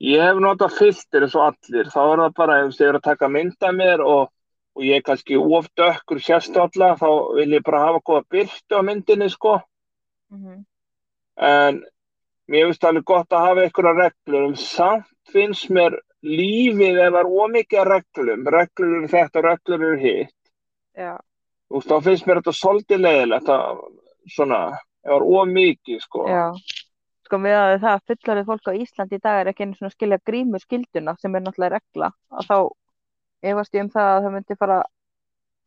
ég 0.00 0.20
hef 0.22 0.36
notað 0.42 0.74
filter 0.78 1.22
eins 1.22 1.34
og 1.34 1.44
allir. 1.46 1.86
Þá 1.90 2.00
er 2.12 2.18
það 2.22 2.34
bara, 2.34 2.56
ef 2.66 2.74
ég 2.80 2.88
er 2.88 2.98
að 2.98 3.02
taka 3.02 3.28
mynd 3.28 3.56
af 3.62 3.74
mér 3.74 4.00
og, 4.00 4.30
og 4.76 4.82
ég 4.82 4.96
er 4.96 5.02
kannski 5.02 5.36
of 5.38 5.68
dökkur 5.78 6.18
sérstálla, 6.22 6.96
þá 6.98 7.08
vil 7.38 7.50
ég 7.56 7.64
bara 7.64 7.84
hafa 7.86 8.00
góða 8.00 8.24
byrtu 8.30 8.78
á 8.78 8.82
myndinni, 8.82 9.30
sko. 9.30 9.60
Mm 10.30 10.64
En 11.38 11.84
mér 12.50 12.66
finnst 12.66 12.84
alveg 12.84 13.04
gott 13.04 13.30
að 13.30 13.46
hafa 13.46 13.62
einhverja 13.62 13.94
reglur, 13.94 14.48
en 14.48 14.56
samt 14.56 15.06
finnst 15.30 15.70
mér 15.70 15.94
lífið 16.26 16.98
ef 17.04 17.12
það 17.14 17.20
er 17.20 17.30
ómikið 17.44 17.86
reglum, 17.88 18.50
reglur 18.54 18.96
eru 18.98 19.10
þetta, 19.12 19.44
reglur 19.44 19.86
eru 19.86 20.00
hitt. 20.02 20.34
Já, 20.98 21.14
veist, 21.70 21.88
þá 21.88 22.04
finnst 22.08 22.26
mér 22.26 22.42
þetta 22.42 22.56
svolítið 22.58 23.02
leiðilegt 23.04 23.54
að 23.54 23.80
svona, 24.34 24.60
það 25.06 25.16
er 25.16 25.26
ómikið, 25.38 26.02
sko. 26.04 26.26
já. 26.28 26.44
Sko 27.28 27.38
með 27.44 27.58
að 27.60 27.74
það 27.82 27.94
að 27.94 28.04
fullorðið 28.08 28.46
fólk 28.48 28.68
á 28.72 28.78
Íslandi 28.82 29.18
í 29.18 29.22
dag 29.24 29.38
er 29.38 29.50
ekki 29.50 29.66
einu 29.66 29.76
svona 29.76 29.92
skilja 29.92 30.18
grímu 30.24 30.60
skilduna 30.62 31.12
sem 31.20 31.34
er 31.36 31.42
náttúrulega 31.44 31.76
regla 31.76 32.08
að 32.32 32.46
þá 32.48 32.58
efast 33.52 33.76
ég 33.76 33.84
um 33.84 33.90
það 33.92 34.12
að 34.14 34.22
það 34.22 34.32
myndi 34.36 34.56
fara 34.56 34.78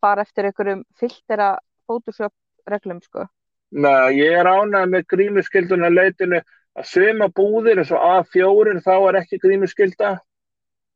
fara 0.01 0.25
eftir 0.25 0.49
einhverjum 0.49 0.81
filtera 0.97 1.51
Photoshop 1.85 2.33
reglum 2.69 3.01
sko. 3.05 3.27
Nei, 3.71 4.17
ég 4.17 4.35
er 4.41 4.49
ánægð 4.49 4.89
með 4.91 5.05
grímuskilduna 5.13 5.91
leitinu 5.93 6.41
að 6.41 6.87
svima 6.87 7.29
búðir 7.31 7.81
eins 7.81 7.93
og 7.93 8.01
A4 8.01 8.79
þá 8.83 8.93
er 8.97 9.19
ekki 9.21 9.39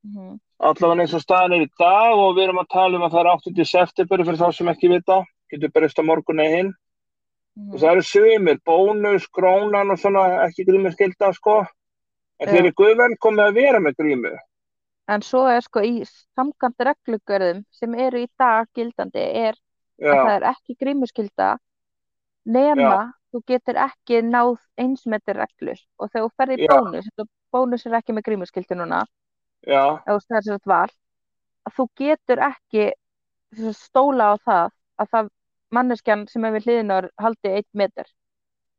grímuskilda 0.06 0.30
Mhm. 0.30 0.40
allavega 0.60 1.02
eins 1.02 1.14
og 1.14 1.22
staðan 1.22 1.54
er 1.54 1.66
í 1.66 1.70
dag 1.80 2.14
og 2.18 2.36
við 2.36 2.44
erum 2.48 2.60
að 2.60 2.70
tala 2.70 2.98
um 2.98 3.04
að 3.04 3.12
það 3.12 3.20
er 3.20 3.32
8. 3.36 3.66
september 3.66 4.18
fyrir 4.24 4.38
þá 4.38 4.54
sem 4.54 4.68
ekki 4.68 4.90
vita, 4.90 5.24
getur 5.52 5.72
berist 5.74 5.98
á 6.00 6.04
morgun 6.04 6.38
eða 6.40 6.58
hinn 6.58 6.68
og 6.70 7.74
Mhm. 7.74 7.80
það 7.80 7.92
eru 7.92 8.02
sumir, 8.02 8.58
bónus, 8.66 9.28
krónan 9.32 9.92
og 9.92 9.98
svona 9.98 10.46
ekki 10.48 10.66
grímu 10.66 10.92
skilda 10.92 11.34
sko 11.34 11.66
en 12.40 12.48
Já. 12.48 12.52
þeir 12.52 12.60
eru 12.60 12.72
guð 12.74 12.98
velkomið 12.98 13.48
að 13.48 13.54
vera 13.54 13.80
með 13.80 13.96
grímu 14.00 14.38
En 15.08 15.22
svo 15.22 15.46
er 15.48 15.62
sko 15.62 15.80
í 15.82 16.02
samkvæmt 16.36 16.80
reglugörðum 16.80 17.64
sem 17.72 17.94
eru 17.94 18.18
í 18.24 18.28
dag 18.40 18.68
gildandi 18.76 19.20
er 19.20 19.54
að 20.02 20.14
já, 20.14 20.26
það 20.26 20.36
er 20.42 20.54
ekki 20.54 20.76
grímuskylda 20.82 21.58
nema 22.46 23.14
þú 23.32 23.42
getur 23.48 23.76
ekki 23.76 24.22
náð 24.24 24.58
einsmetir 24.78 25.36
reglur 25.36 25.78
og 26.00 26.10
þegar 26.12 26.26
þú 26.26 26.32
ferð 26.38 26.60
í 26.60 26.66
Já. 26.66 26.74
bónus, 26.74 27.08
og 27.20 27.28
bónus 27.54 27.86
er 27.86 27.92
ekki 28.02 28.14
með 28.14 28.24
grímuskyldu 28.24 28.76
núna, 28.76 29.06
ef 30.14 30.24
það 30.30 30.38
er 30.40 30.46
sagt 30.48 30.70
val, 30.72 30.92
að 31.70 31.76
þú 31.80 31.86
getur 32.02 32.42
ekki 32.50 32.86
stóla 33.80 34.32
á 34.32 34.36
það 34.50 34.70
að 35.04 35.12
það 35.16 35.32
manneskjan 35.80 36.28
sem 36.34 36.48
við 36.58 36.68
hliðinar 36.68 37.10
haldi 37.26 37.56
eitt 37.60 37.70
meter. 37.84 38.08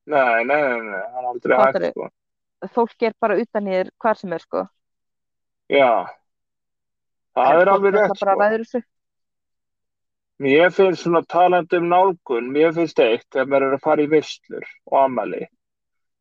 nei, 0.06 0.44
nei, 0.44 0.60
nei, 0.62 0.80
nei 0.90 1.02
er 1.18 1.28
aldrei 1.30 1.58
hægt 1.62 1.84
sko. 1.90 2.10
Fólk 2.74 3.04
er 3.08 3.14
bara 3.24 3.38
utan 3.44 3.70
í 3.70 3.74
þér 3.78 3.92
hvar 4.04 4.20
sem 4.22 4.36
er 4.38 4.44
sko. 4.48 4.66
já, 5.68 6.06
það 7.36 7.52
En 7.52 7.62
er 7.62 7.70
alveg 7.74 7.94
rétt 7.96 8.16
sko. 8.20 8.44
mér 10.44 10.70
finnst 10.76 11.02
svona 11.02 11.20
talandi 11.34 11.76
um 11.80 11.88
nálgun 11.92 12.48
mér 12.56 12.72
finnst 12.78 13.02
eitt 13.06 13.26
þegar 13.32 13.50
maður 13.52 13.66
er 13.68 13.76
að 13.78 13.84
fara 13.88 14.04
í 14.06 14.10
visslur 14.14 14.66
og 14.90 14.98
amali 15.02 15.42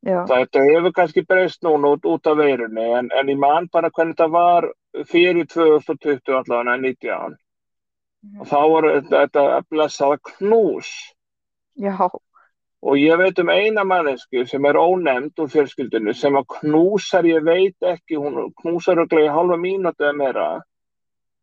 Já, 0.06 0.20
Þetta 0.30 0.60
hefur 0.62 0.92
kannski 0.94 1.24
breyst 1.26 1.64
núna 1.66 1.96
út, 1.96 2.04
út 2.06 2.28
af 2.30 2.36
veirunni 2.38 2.84
en, 2.98 3.08
en 3.10 3.26
ég 3.32 3.38
man 3.42 3.66
bara 3.72 3.90
hvernig 3.90 4.14
þetta 4.14 4.28
var 4.30 4.68
fyrir 5.08 5.48
2020 5.50 6.30
allavega 6.36 6.76
19 6.78 7.36
Mhm. 8.26 8.40
og 8.40 8.46
þá 8.46 8.60
var 8.72 8.86
þetta, 9.10 9.42
blessaða 9.70 10.16
knús. 10.30 10.88
Já, 11.78 11.92
og 12.82 12.94
ég 12.96 13.18
veit 13.18 13.38
um 13.38 13.50
eina 13.50 13.84
mannesku 13.84 14.46
sem 14.48 14.64
er 14.64 14.78
ónefnd 14.80 15.34
úr 15.42 15.50
fjölskyldinu 15.52 16.14
sem 16.14 16.34
að 16.34 16.46
knúsar, 16.56 17.24
ég 17.28 17.44
veit 17.44 17.76
ekki, 17.82 18.16
hún 18.16 18.52
knúsar 18.62 18.96
örugglega 18.96 19.28
í 19.30 19.34
halva 19.34 19.56
mínútu 19.60 20.02
eða 20.06 20.16
meira. 20.16 20.62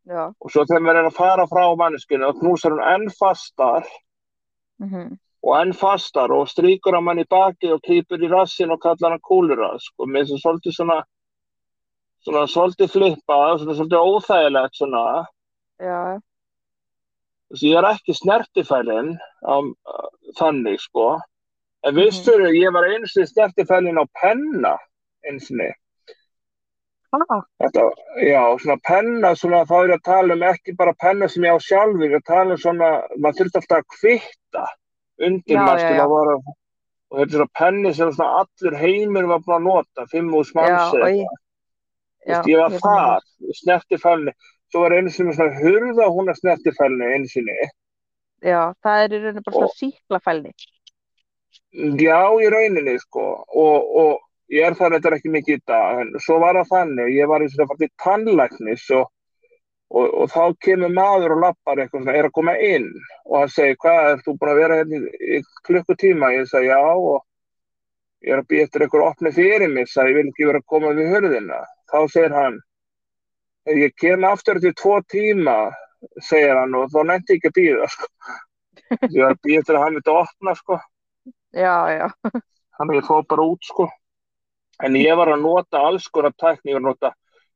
Já. 0.06 0.26
og 0.38 0.50
svo 0.52 0.64
þegar 0.68 0.82
maður 0.84 0.98
er 1.00 1.06
að 1.08 1.14
fara 1.16 1.46
frá 1.48 1.62
manneskinu 1.80 2.26
og 2.28 2.40
knúsar 2.40 2.72
hún 2.74 2.82
enn 2.94 3.08
fastar. 3.10 3.86
Mhm, 4.82 5.18
og 5.44 5.56
enn 5.60 5.74
fastar 5.76 6.32
og 6.32 6.46
strýkur 6.48 6.96
að 6.96 7.04
mann 7.04 7.20
í 7.20 7.26
baki 7.28 7.72
og 7.74 7.82
klýpur 7.84 8.22
í 8.24 8.30
rassin 8.32 8.72
og 8.72 8.80
kallar 8.80 9.12
hann 9.14 9.24
kúlurask 9.28 9.92
og 10.00 10.08
mér 10.08 10.24
finnst 10.28 10.40
það 10.40 10.44
svolítið 10.46 10.76
svona 10.78 10.98
svona 12.24 12.44
svolítið 12.48 12.88
flippað, 12.94 13.58
svona 13.60 13.74
svolítið 13.76 14.06
óþægilegt 14.08 14.78
svona. 14.78 15.02
Já, 15.84 15.98
Þessi, 17.52 17.68
ég 17.70 17.76
er 17.78 17.86
ekki 17.90 18.14
snertifælin 18.16 19.10
á, 19.44 19.54
þannig 20.40 20.80
sko. 20.80 21.20
En 21.84 21.92
Mhm. 21.94 22.00
vissur 22.00 22.40
ég 22.48 22.72
var 22.72 22.84
einu 22.88 23.06
sinni 23.06 23.26
snertifælin 23.28 24.00
á 24.00 24.04
penna 24.20 24.78
einu 25.28 25.40
sinni. 25.40 25.68
Ah, 27.12 27.42
Þetta, 27.62 27.82
já, 28.24 28.42
svona 28.58 28.80
penna 28.88 29.34
svona 29.36 29.64
þá 29.68 29.84
er 29.84 29.92
að 29.98 30.02
tala 30.02 30.32
um 30.34 30.40
ekki 30.42 30.76
bara 30.76 30.94
penna 30.98 31.28
sem 31.28 31.42
ég 31.44 31.52
á 31.54 31.60
sjálfur, 31.60 32.16
að 32.16 32.24
tala 32.24 32.50
um 32.50 32.56
svona 32.56 32.88
maður 33.20 33.38
þurfti 33.44 33.60
alltaf 33.60 33.78
að 33.78 33.90
kvitta 34.00 34.64
undir 35.20 35.56
Já, 35.56 35.62
maður 35.64 35.80
já, 35.82 35.88
til 35.88 35.96
já. 35.98 36.04
að 36.04 36.12
vara. 36.14 36.34
Og 37.10 37.18
þetta 37.20 37.30
er 37.30 37.38
svona 37.38 37.54
penni 37.60 37.94
sem 37.94 38.12
svona 38.12 38.42
allur 38.42 38.76
heimur 38.80 39.26
var 39.30 39.42
búin 39.44 39.56
að 39.60 39.66
nota, 39.68 40.06
fimm 40.10 40.32
úr 40.34 40.46
smansi 40.48 40.98
og 40.98 41.08
ég, 41.14 41.34
já, 42.26 42.38
ég 42.50 42.58
var 42.58 42.74
þar, 42.82 43.26
snertifælni 43.60 44.32
svo 44.72 44.80
var 44.82 44.96
einu 44.96 45.10
sinni 45.14 45.34
svona 45.36 45.54
hurða 45.60 46.08
hún 46.10 46.32
að 46.32 46.40
snertifælni 46.40 47.12
einu 47.14 47.28
sinni. 47.30 47.54
Já, 48.42 48.72
það 48.82 49.02
er 49.04 49.12
í 49.14 49.20
rauninni 49.22 49.44
bara 49.46 49.54
svona 49.54 49.70
Og- 49.70 49.76
síklafælni. 49.78 50.50
Já, 52.02 52.18
í 52.42 52.48
rauninni, 52.50 52.98
sko, 53.02 53.22
og, 53.54 53.94
og 54.02 54.18
ég 54.50 54.66
er 54.66 54.74
það 54.78 54.96
þetta 54.98 55.14
ekki 55.16 55.30
mikið 55.34 55.56
í 55.58 55.62
dag, 55.70 56.00
en 56.02 56.10
svo 56.22 56.40
var 56.42 56.58
það 56.58 56.68
þannig, 56.72 57.12
ég 57.14 57.30
var 57.30 57.42
eins 57.44 57.54
og 57.54 57.62
það 57.62 57.70
fætti 57.74 57.88
tannlæknis 58.04 58.84
og, 58.98 59.06
og, 59.90 60.06
og 60.22 60.30
þá 60.32 60.42
kemur 60.64 60.92
maður 60.94 61.36
og 61.36 61.42
lappar 61.44 61.82
eitthvað 61.82 62.02
svona, 62.02 62.16
er 62.16 62.28
að 62.28 62.34
koma 62.38 62.54
inn 62.62 62.88
og 63.24 63.36
hann 63.40 63.52
segir, 63.52 63.78
hvað, 63.82 64.10
er 64.10 64.24
þú 64.24 64.36
búin 64.40 64.52
að 64.52 64.60
vera 64.62 64.78
hérna 64.80 65.00
í, 65.00 65.38
í 65.38 65.40
klukkutíma? 65.68 66.32
Ég 66.34 66.48
sagði, 66.50 66.70
já, 66.72 66.80
og 66.94 68.24
ég 68.24 68.36
er 68.36 68.42
að 68.42 68.48
býja 68.52 68.68
eftir 68.68 68.86
einhver 68.86 69.06
opni 69.08 69.34
fyrir 69.34 69.74
mig, 69.74 69.90
sagði, 69.92 70.14
ég 70.14 70.20
vil 70.20 70.32
ekki 70.32 70.48
vera 70.50 70.62
að 70.62 70.70
koma 70.74 70.94
við 70.96 71.12
hurðina. 71.14 71.60
Þá 71.92 71.98
segir 72.14 72.38
hann, 72.38 72.58
ég 73.84 73.94
kem 74.00 74.26
aftur 74.28 74.62
til 74.64 74.74
tvo 74.80 74.98
tíma, 75.12 75.58
segir 76.24 76.56
hann, 76.58 76.74
og 76.78 76.90
þá 76.94 76.98
nefndi 77.12 77.38
ekki 77.38 77.52
að 77.52 77.60
býða, 77.60 77.92
sko. 77.92 78.10
Ég 79.14 79.20
var 79.22 79.32
að 79.32 79.38
býja 79.46 79.62
eftir 79.62 79.76
að 79.78 79.82
hann 79.84 79.94
myndi 79.96 80.10
að 80.12 80.18
opna, 80.20 80.52
sko. 80.58 80.76
Já, 81.54 81.74
já, 81.94 82.06
Þannig 82.74 82.98
ég 82.98 83.06
fóð 83.06 83.26
bara 83.30 83.46
út 83.46 83.66
sko. 83.66 83.86
En 84.82 84.96
ég 84.98 85.14
var 85.18 85.30
að 85.30 85.44
nota 85.44 85.82
alls 85.86 86.08
konar 86.10 86.34
tækni, 86.34 86.72
ég 86.72 86.80
var 86.80 86.82
að 86.82 86.88
nota 86.88 87.12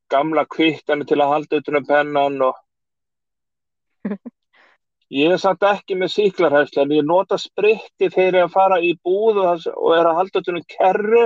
gamla 0.09 0.45
kvittani 0.49 1.07
til 1.07 1.19
að 1.21 1.33
halda 1.33 1.61
utan 1.61 1.79
um 1.79 1.87
pennan 1.87 2.41
og 2.47 2.59
ég 5.21 5.33
er 5.33 5.41
samt 5.41 5.65
ekki 5.65 5.97
með 5.99 6.13
síklarhæsla 6.15 6.85
en 6.85 6.95
ég 6.97 7.07
nota 7.07 7.39
spritti 7.41 8.09
þegar 8.09 8.39
ég 8.41 8.47
að 8.47 8.55
fara 8.55 8.79
í 8.81 8.93
búð 9.03 9.41
og, 9.43 9.67
og 9.75 9.97
er 9.97 10.09
að 10.09 10.19
halda 10.21 10.43
utan 10.43 10.61
um 10.61 10.67
kerru 10.75 11.25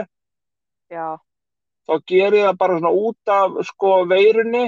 já, 0.93 1.07
þá 1.87 1.93
ger 2.09 2.39
ég 2.39 2.47
það 2.49 2.59
bara 2.63 2.79
svona 2.79 2.93
út 3.09 3.33
af 3.37 3.59
sko 3.69 3.95
veirunni 4.09 4.65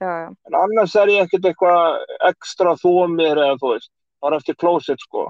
já, 0.00 0.10
já, 0.24 0.28
en 0.28 0.60
annars 0.60 0.94
er 1.00 1.12
ég 1.14 1.26
ekkert 1.26 1.50
eitthvað 1.50 2.04
ekstra 2.30 2.76
þómir 2.80 3.40
eða 3.46 3.58
þú 3.60 3.74
veist, 3.74 3.92
bara 4.22 4.38
eftir 4.40 4.56
klósett 4.58 5.02
sko. 5.04 5.28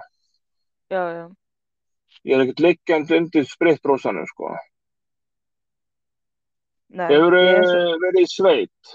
já, 0.90 1.02
já. 1.18 1.26
Ég 2.24 2.36
er 2.36 2.44
ekkert 2.44 2.62
liggjandi 2.64 3.18
undir 3.18 3.44
spritbrósanum 3.48 4.26
sko. 4.30 4.54
Nei, 6.94 7.08
Hefur 7.10 7.34
svo, 7.34 7.96
verið 8.04 8.20
í 8.22 8.26
sveit? 8.30 8.92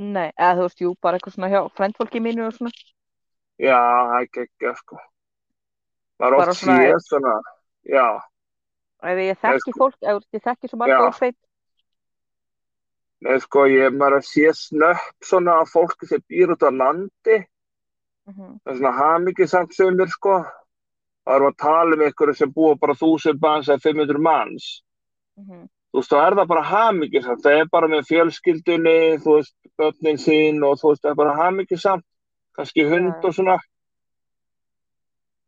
nei, 0.00 0.30
eða 0.38 0.54
þú 0.58 0.64
veist, 0.66 0.80
jú, 0.82 0.90
bara 1.02 1.18
eitthvað 1.18 1.34
svona 1.36 1.50
hjá 1.52 1.60
frændfólki 1.76 2.22
mínu 2.24 2.46
og 2.48 2.54
svona. 2.56 2.72
Já, 3.60 3.76
er 4.18 4.26
geggja 4.32 4.72
sko. 4.78 4.98
Bara 6.18 6.38
oft 6.40 6.60
svona- 6.62 6.78
séð 6.80 7.00
svona, 7.06 7.34
já, 7.86 8.06
Ef 9.02 9.16
ég 9.16 9.38
þekki 9.40 9.72
sko- 9.72 9.78
fólk, 9.80 9.96
ef 10.02 10.22
ég 10.34 10.42
þekki 10.44 10.68
svo 10.68 10.78
marga 10.78 11.06
úr 11.08 11.14
sveit, 11.14 11.36
Nei, 13.22 13.38
sko, 13.38 13.66
ég 13.68 13.86
er 13.86 13.90
maður 13.90 14.16
að 14.18 14.24
sé 14.24 14.48
snöpp 14.56 15.20
svona 15.22 15.60
af 15.60 15.68
fólki 15.68 16.06
sem 16.08 16.20
býr 16.28 16.52
út 16.54 16.62
á 16.64 16.70
landi, 16.72 17.46
mhm, 18.28 18.60
það 18.64 18.72
er 18.72 18.78
svona 18.78 18.92
hamingisamt 18.98 19.74
sömur, 19.76 20.08
sko. 20.08 20.44
Það 21.26 21.34
erum 21.36 21.52
að 21.52 21.56
tala 21.58 21.94
um 21.96 22.00
einhverju 22.00 22.36
sem 22.36 22.50
búa 22.52 22.74
bara 22.80 22.94
þúsund 22.94 23.38
manns 23.40 23.68
eða 23.68 23.82
500 23.82 24.18
manns. 24.18 24.82
mhm, 25.38 25.68
Þú 25.90 25.98
veist, 25.98 26.12
þá 26.12 26.20
er 26.22 26.36
það 26.38 26.50
bara 26.52 26.68
hamingisamt. 26.70 27.42
Það 27.42 27.56
er 27.58 27.70
bara 27.72 27.88
með 27.90 28.06
fjölskyldunni, 28.10 29.00
þú 29.24 29.36
veist, 29.38 29.56
börnin 29.80 30.20
sín 30.22 30.62
og 30.66 30.78
þú 30.78 30.92
veist, 30.92 31.02
það 31.02 31.10
er 31.12 31.18
bara 31.18 31.36
hamingisamt. 31.40 32.06
Kannski 32.58 32.86
hund 32.86 33.10
Já. 33.10 33.26
og 33.26 33.34
svona. 33.34 33.56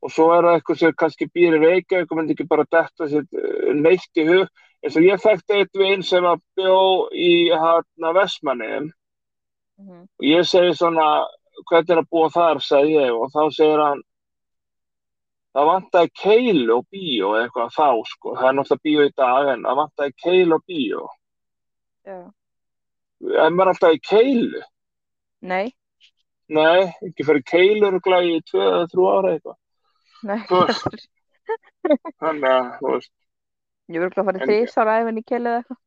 Og 0.03 0.11
svo 0.11 0.29
er 0.35 0.49
það 0.49 0.57
eitthvað 0.59 0.81
sem 0.81 0.95
kannski 0.99 1.29
býr 1.31 1.57
í 1.59 1.63
Reykjavík 1.63 2.11
og 2.11 2.19
myndi 2.19 2.35
ekki 2.35 2.49
bara 2.51 2.67
detta 2.67 3.07
sér 3.11 3.23
eh, 3.39 3.75
neitt 3.79 4.19
í 4.19 4.27
hug. 4.27 4.49
eins 4.83 4.97
og 4.99 5.05
ég 5.07 5.21
þekkti 5.23 5.59
eitt 5.61 5.79
vinn 5.79 6.01
sem 6.03 6.25
að 6.27 6.41
bjó 6.59 6.79
í 7.15 7.33
hérna 7.55 8.11
Vestmanni 8.17 8.71
mhm, 8.81 10.01
og 10.19 10.27
ég 10.27 10.49
segi 10.49 10.73
svona 10.75 11.05
hvernig 11.69 11.93
er 11.95 12.01
að 12.01 12.09
búa 12.11 12.31
þar, 12.35 12.59
segi 12.59 12.97
ég 12.97 13.15
og 13.15 13.31
þá 13.31 13.43
segir 13.55 13.79
hann 13.79 14.03
það 15.53 15.67
vantaði 15.69 16.11
keilu 16.23 16.77
og 16.79 16.87
bíó 16.93 17.33
eða 17.37 17.43
eitthvað 17.47 17.75
þá 17.77 17.89
sko, 18.13 18.35
það 18.39 18.49
er 18.49 18.55
náttúrulega 18.59 18.87
bíó 18.89 19.05
í 19.09 19.13
dag 19.23 19.51
en 19.55 19.65
það 19.67 19.79
vantaði 19.83 20.15
keilu 20.25 20.57
og 20.59 20.65
bíó 20.73 21.03
já. 22.09 22.19
er 23.45 23.51
maður 23.57 23.73
alltaf 23.75 23.97
í 23.99 24.03
keilu? 24.09 24.63
Nei, 25.43 25.73
Nei, 26.53 26.89
ekki 27.07 27.25
fyrir 27.25 27.45
keilu 27.49 27.87
örugglega 27.89 28.29
í 28.37 28.41
tvö 28.49 28.63
eða 28.69 28.89
þrjú 28.93 29.05
ára 29.13 29.35
eitthvað 29.37 29.59
nei, 30.23 30.41
þannig 32.23 32.49
að, 32.49 32.67
þú 32.81 32.91
veist, 32.95 33.13
ég 33.93 34.03
verður 34.05 34.21
að 34.23 34.29
fara 34.29 34.41
En- 34.43 34.43
í 34.43 34.49
þrísar 34.51 34.91
æfinn 34.97 35.19
í 35.21 35.25
keli 35.27 35.49
eða 35.51 35.61
eitthvað. 35.63 35.81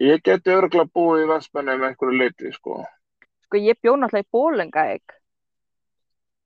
ég 0.00 0.22
geti 0.24 0.54
örgulega 0.56 0.92
búið 0.96 1.24
í 1.24 1.28
Vestmanni 1.30 1.74
með 1.78 1.88
einhverju 1.90 2.20
leiti 2.22 2.52
sko 2.56 2.78
Sko, 3.50 3.58
ég 3.58 3.80
bjó 3.82 3.96
náttúrulega 3.98 4.22
í 4.26 4.30
Bólengaegg. 4.32 5.16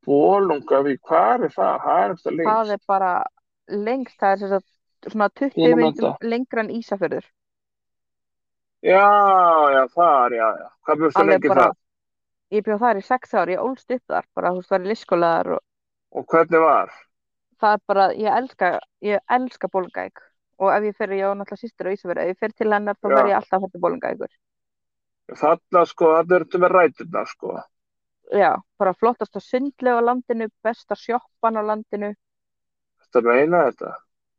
Bólungavík, 0.07 1.01
hvað 1.09 1.47
er 1.49 1.55
það? 1.55 1.77
Það 1.85 2.03
er 2.05 2.15
Það 2.25 2.35
lengst 2.41 2.73
er 2.75 2.81
bara 2.87 3.13
lengst, 3.69 4.19
það 4.21 4.33
er 4.35 4.39
sem 4.43 4.53
sagt 4.55 5.13
svona 5.13 5.29
20 5.41 5.63
Ég 5.65 5.75
man 5.75 5.83
myndum 5.85 6.11
þetta. 6.13 6.29
lengra 6.35 6.61
en 6.65 6.71
Ísafjörður. 6.75 7.25
Já, 8.85 9.01
já, 9.73 9.83
þar, 9.95 10.35
já, 10.37 10.49
já 10.61 10.69
Hvað 10.85 10.99
bjóstu 11.01 11.21
Alveg 11.23 11.33
lengi 11.39 11.49
bara, 11.49 11.65
þar? 11.71 11.79
ég 12.53 12.65
bjó 12.67 12.77
þar 12.83 13.01
í 13.01 13.05
sex 13.07 13.35
ár, 13.35 13.49
ég 13.55 13.63
ólst 13.65 13.91
upp 13.97 14.05
þar, 14.13 14.27
bara 14.37 14.53
þú 14.53 14.61
veist, 14.61 14.71
var 14.75 14.85
í 14.85 14.91
listskólaðar 14.93 15.53
og 15.57 15.63
Og 16.15 16.27
hvernig 16.31 16.61
var? 16.63 16.93
það 17.65 17.73
er 17.79 17.81
bara, 17.89 18.05
ég 18.13 18.37
elska, 18.39 18.69
ég 19.03 19.21
elska 19.39 19.69
Bólengaegg 19.73 20.21
og 20.61 20.71
ef 20.71 20.85
ég 20.87 20.97
fer, 20.97 21.11
ég 21.17 21.25
á 21.27 21.33
náttúrulega 21.35 21.63
sýstur 21.65 21.89
á 21.89 21.95
Ísafjörði, 21.97 22.23
ef 22.29 22.35
ég 22.35 22.39
fer 22.45 22.53
til 22.53 22.73
hennar 22.73 22.95
þá 23.01 23.09
verð 23.09 23.31
ég 23.33 23.39
alltaf 23.41 23.57
að 23.57 23.65
fara 23.65 23.73
til 23.73 23.81
Bólingækur. 23.87 24.35
Þarna 25.41 25.85
sko, 25.89 26.11
það 26.21 26.35
ertu 26.39 26.61
með 26.61 26.75
ræturna 26.77 27.23
sko. 27.27 27.55
Já, 28.33 28.57
bara 28.81 28.95
flottasta 28.97 29.41
sundlega 29.41 30.01
á 30.01 30.03
landinu, 30.05 30.49
besta 30.65 30.97
sjoppan 30.97 31.59
á 31.61 31.63
landinu. 31.63 32.15
Þetta 33.05 33.23
meina 33.27 33.61
þetta. 33.69 33.91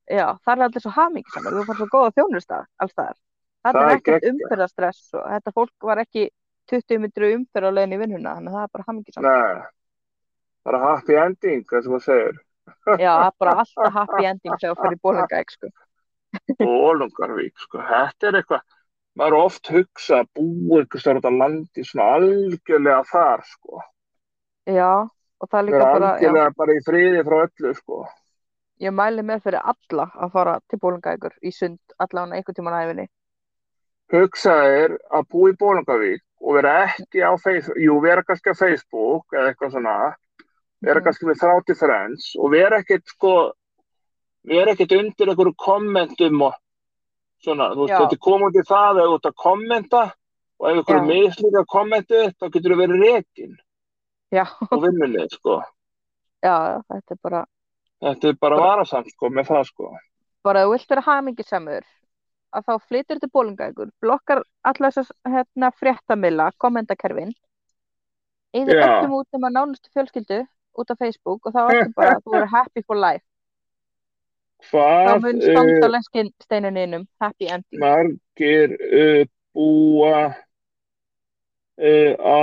Já, 0.10 0.26
það 0.46 0.56
er 0.56 0.64
allir 0.66 0.82
svo 0.84 0.92
hamingjusamur, 0.96 1.54
þú 1.60 1.64
fær 1.70 1.78
svo 1.80 1.88
góða 1.94 2.12
þjónustaf 2.18 2.66
alls 2.82 2.92
staðar. 2.96 3.18
Það 3.66 3.74
Það 3.74 3.82
er 3.82 3.90
er 3.90 3.96
ekkert 4.00 4.26
geggjað. 4.26 4.34
umferðarstress 4.34 5.14
og 5.18 5.24
þetta 5.36 5.54
fólk 5.56 5.88
var 5.90 6.02
ekki 6.04 6.26
20 6.70 7.00
metru 7.06 7.32
umferð 7.38 7.70
á 7.70 7.76
leiðin 7.78 7.96
í 7.96 8.02
vinnuna, 8.02 8.36
þannig 8.38 8.52
að 8.52 8.58
það 8.58 8.68
er 8.68 8.74
bara 8.76 8.88
hamingjusamur. 8.90 9.30
Nei, 9.30 9.64
bara 10.66 10.82
happy 10.86 11.18
ending, 11.22 11.64
hvað 11.70 11.84
sem 11.86 11.96
maður 11.96 12.06
segir. 12.10 12.42
Já, 12.98 13.12
það 13.14 13.26
er 13.30 13.36
bara 13.46 13.56
alltaf 13.64 13.94
happy 14.00 14.26
ending 14.30 14.58
þegar 14.62 14.76
þú 14.76 14.82
fer 14.86 14.96
í 14.98 15.02
Bólingæk, 15.06 15.56
sko. 15.58 15.72
Bólungarvík, 16.62 17.56
sko, 17.66 17.82
þetta 17.90 18.30
er 18.30 18.40
eitthvað, 18.42 18.75
maður 19.16 19.36
er 19.36 19.46
oft 19.46 19.72
hugsa 19.72 20.22
að 20.24 20.82
ykkur 20.84 21.02
stær 21.02 21.20
út 21.20 21.28
á 21.28 21.32
landi 21.32 21.84
svona 21.88 22.08
algjörlega 22.18 23.04
þar, 23.12 23.44
sko. 23.48 23.82
Já, 24.68 24.92
og 25.40 25.50
það 25.50 25.60
er 25.60 25.68
líka 25.70 25.84
bara, 25.86 26.12
já, 26.20 26.30
algjörlega 26.30 26.56
bara 26.58 26.76
í 26.76 26.84
friði 26.86 27.26
frá 27.28 27.38
öllu, 27.46 27.74
sko. 27.80 28.06
ég 28.84 28.92
mæli 28.92 29.24
með 29.24 29.46
fyrir 29.46 29.62
alla 29.64 30.10
að 30.20 30.32
fara 30.34 30.60
til 30.68 30.80
Bólingækur 30.84 31.38
í 31.42 31.52
sund 31.56 31.96
allan 31.98 32.34
einhvern 32.36 32.58
tímann 32.58 32.76
á 32.76 32.84
æfinni. 32.84 33.08
Hugsaðir 34.12 34.98
að 35.10 35.28
búa 35.32 35.52
í 35.52 35.58
Bólungarvík 35.58 36.22
og 36.42 36.58
vera 36.58 36.74
ekki 36.86 37.24
á 37.24 37.32
Facebook, 37.42 37.80
jú, 37.82 37.96
vera 38.04 38.24
kannski 38.24 38.52
á 38.52 38.56
Facebook 38.60 39.34
eða 39.34 39.54
eitthvað 39.54 39.72
svona, 39.72 39.96
vera 40.84 41.00
Mhm. 41.00 41.06
kannski 41.06 41.26
með 41.26 41.40
30 41.40 41.80
friends 41.80 42.36
og 42.36 42.52
vera 42.52 42.82
ekkert, 42.84 43.08
sko, 43.08 43.54
vera 44.44 44.72
ekkert 44.76 44.92
undir 44.92 45.32
einhverju 45.32 45.56
kommentum 45.58 46.42
og 46.42 46.54
svona, 47.46 47.70
þú 47.74 47.86
veist, 47.86 47.96
þetta 47.96 48.18
er 48.18 48.24
komandi 48.28 48.64
það 48.66 49.00
að 49.02 49.10
þú 49.10 49.18
ert 49.20 49.30
að 49.30 49.38
kommenta 49.46 50.04
og 50.60 50.68
ef 50.72 50.90
Já. 50.90 51.00
mislíka 51.06 51.64
kommentu, 51.68 52.22
þá 52.40 52.46
getur 52.52 52.74
þú 52.74 52.78
verið 52.82 53.56
Já, 54.34 54.46
og 54.72 54.82
vinnunni, 54.82 55.28
sko. 55.32 55.62
já, 56.44 56.82
þetta 56.90 57.14
er 57.14 57.20
bara, 57.22 57.46
Þetta 58.06 58.28
er 58.28 58.38
bara 58.42 58.58
varasamt, 58.60 59.12
sko, 59.14 59.30
með 59.30 59.48
það, 59.52 59.64
sko. 59.70 59.92
bara 60.44 60.62
ef 60.62 60.68
þú 60.68 60.72
vilt 60.74 60.90
vera 60.90 61.04
hamingjusamur, 61.06 61.86
að 62.56 62.66
þá 62.66 62.74
flytur 62.88 63.20
til 63.20 63.30
Bólingækur, 63.34 63.92
blokkar 64.02 64.44
alla 64.64 64.92
þessar 64.92 65.36
hérna, 65.38 65.72
fréttamila, 65.80 66.50
kommentakerfin, 66.58 67.32
eða 68.56 68.82
öllum 68.82 69.16
út 69.20 69.28
nema 69.36 69.52
nánustu 69.54 69.90
fjölskyldu 69.94 70.44
út 70.76 70.92
af 70.92 71.00
Facebook 71.00 71.46
og 71.46 71.56
þá 71.56 71.62
ertu 71.70 71.94
bara, 71.96 72.20
þú 72.20 72.36
verður 72.36 72.52
happy 72.52 72.84
for 72.84 73.00
life. 73.00 73.24
Hvað 74.70 75.22
mun 75.24 75.38
uh, 75.40 75.46
standa 75.46 75.88
lenskin 75.92 76.28
steinuninum, 76.44 77.04
happy 77.22 77.46
ending. 77.48 77.80
margir 77.80 78.70
uh, 78.76 79.24
búa 79.56 80.36
uh, 81.78 82.14
á 82.20 82.42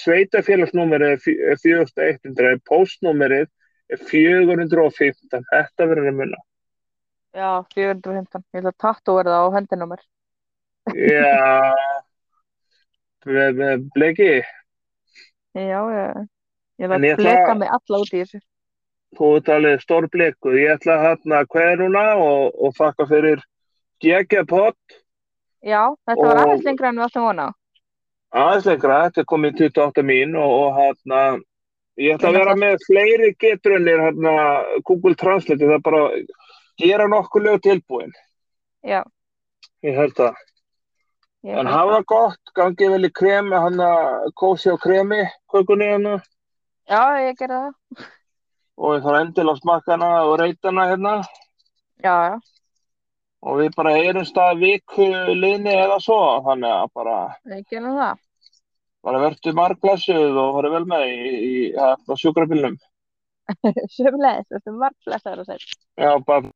Sveitafélagsnúmerið 0.00 1.10
er 1.12 1.20
fjö- 1.20 1.50
er 1.50 1.56
4100, 1.60 2.60
postnúmerið 2.70 3.48
er 3.92 3.98
415. 4.10 5.44
Þetta 5.52 5.88
verður 5.90 6.10
að 6.12 6.18
munna. 6.20 6.40
já, 7.36 7.50
415. 7.74 8.44
Ég 8.54 8.62
ætla 8.62 8.72
að 8.72 8.80
tattu 8.80 9.16
verða 9.18 9.42
á 9.44 9.88
mér. 9.90 10.02
Já, 10.96 11.74
bleki, 13.96 14.30
Já, 15.56 15.80
ég 16.78 16.84
ætla 16.84 16.96
En 16.98 17.02
að 17.02 17.08
ég 17.08 17.16
bleka 17.22 17.54
mig 17.56 17.70
alla 17.72 18.00
út 18.02 18.12
í 18.12 18.20
þessu. 18.22 18.40
þú 19.16 19.28
ert 19.38 19.48
alveg 19.54 19.80
stór 19.80 20.06
bleku. 20.12 20.52
Ég 20.60 20.74
ætla 20.76 20.96
hérna 21.00 21.42
hverja 21.48 21.76
núna 21.80 22.02
og, 22.20 22.52
og 22.60 22.74
þakka 22.76 23.06
fyrir 23.08 23.44
geggjapott. 24.04 24.98
Já, 25.64 25.82
þetta 26.06 26.26
var 26.26 26.40
aðeins 26.42 26.66
lengra 26.66 26.90
en 26.90 26.98
við 27.00 27.06
áttum 27.06 27.24
vona 27.26 27.46
á. 27.48 27.50
Aðeins 28.36 28.66
lengra, 28.68 28.98
þetta 29.06 29.22
er 29.22 29.28
komið 29.32 29.54
í 29.62 29.68
28 29.70 30.04
mín 30.10 30.36
og, 30.36 30.52
og 30.60 30.76
hérna, 30.76 31.20
ég 31.96 32.18
ætla 32.18 32.28
að 32.34 32.38
vera 32.42 32.56
með 32.60 32.76
fleiri 32.84 33.30
getrunir 33.40 34.02
hérna, 34.04 34.34
Google 34.84 35.16
Translate, 35.16 35.62
það 35.64 35.78
er 35.78 35.84
bara 35.86 36.02
að 36.10 36.26
gera 36.82 37.06
nokkuð 37.08 37.46
lög 37.48 37.62
tilbúin. 37.64 38.12
Já, 38.84 39.00
Ég 39.86 39.96
held 39.96 40.12
það. 40.18 40.36
Ég 41.46 41.58
En 41.62 41.68
hafa 41.70 41.96
það. 42.00 42.04
gott, 42.12 42.52
gangið 42.58 42.92
vel 42.96 43.08
í 43.08 43.12
kremi, 43.20 43.56
hann 43.64 43.80
að 43.86 44.26
kósi 44.42 44.72
á 44.72 44.76
kremi, 44.82 45.22
kökunni 45.52 45.88
hann 45.92 46.08
Já, 46.86 47.02
ég 47.22 47.38
gerði 47.38 47.60
það. 47.62 48.06
og 48.76 48.94
ég 48.96 49.06
þarf 49.06 49.20
endilega 49.22 49.54
að 49.56 49.62
smakka 49.62 49.94
hana 49.96 50.10
og 50.26 50.36
reyta 50.42 50.68
hana 50.70 50.84
hérna 50.90 51.14
Já, 52.04 52.14
já, 52.28 52.36
og 53.46 53.58
við 53.60 53.70
bara 53.76 53.94
erum 53.98 54.26
stað 54.28 54.58
viku 54.60 55.06
liðni 55.38 55.72
eða 55.72 55.96
svo, 56.02 56.18
þannig 56.46 56.72
að 56.76 56.90
bara, 56.98 57.16
ég 57.54 57.64
gerði 57.70 57.94
það. 58.00 58.18
bara 59.06 59.22
verður 59.22 59.56
margblessuð 59.60 60.38
og 60.42 60.52
farið 60.58 60.76
vel 60.76 60.84
með 60.92 61.06
í, 61.06 61.16
í, 61.16 61.50
í, 61.70 62.20
sjúkrabílnum. 62.22 62.76
Sömulegis, 63.96 64.48
þetta 64.50 64.72
var 64.80 64.94
blessaður 65.06 65.42
að 65.44 65.50
segja. 65.52 65.76
Já, 66.02 66.10
bara 66.26 66.50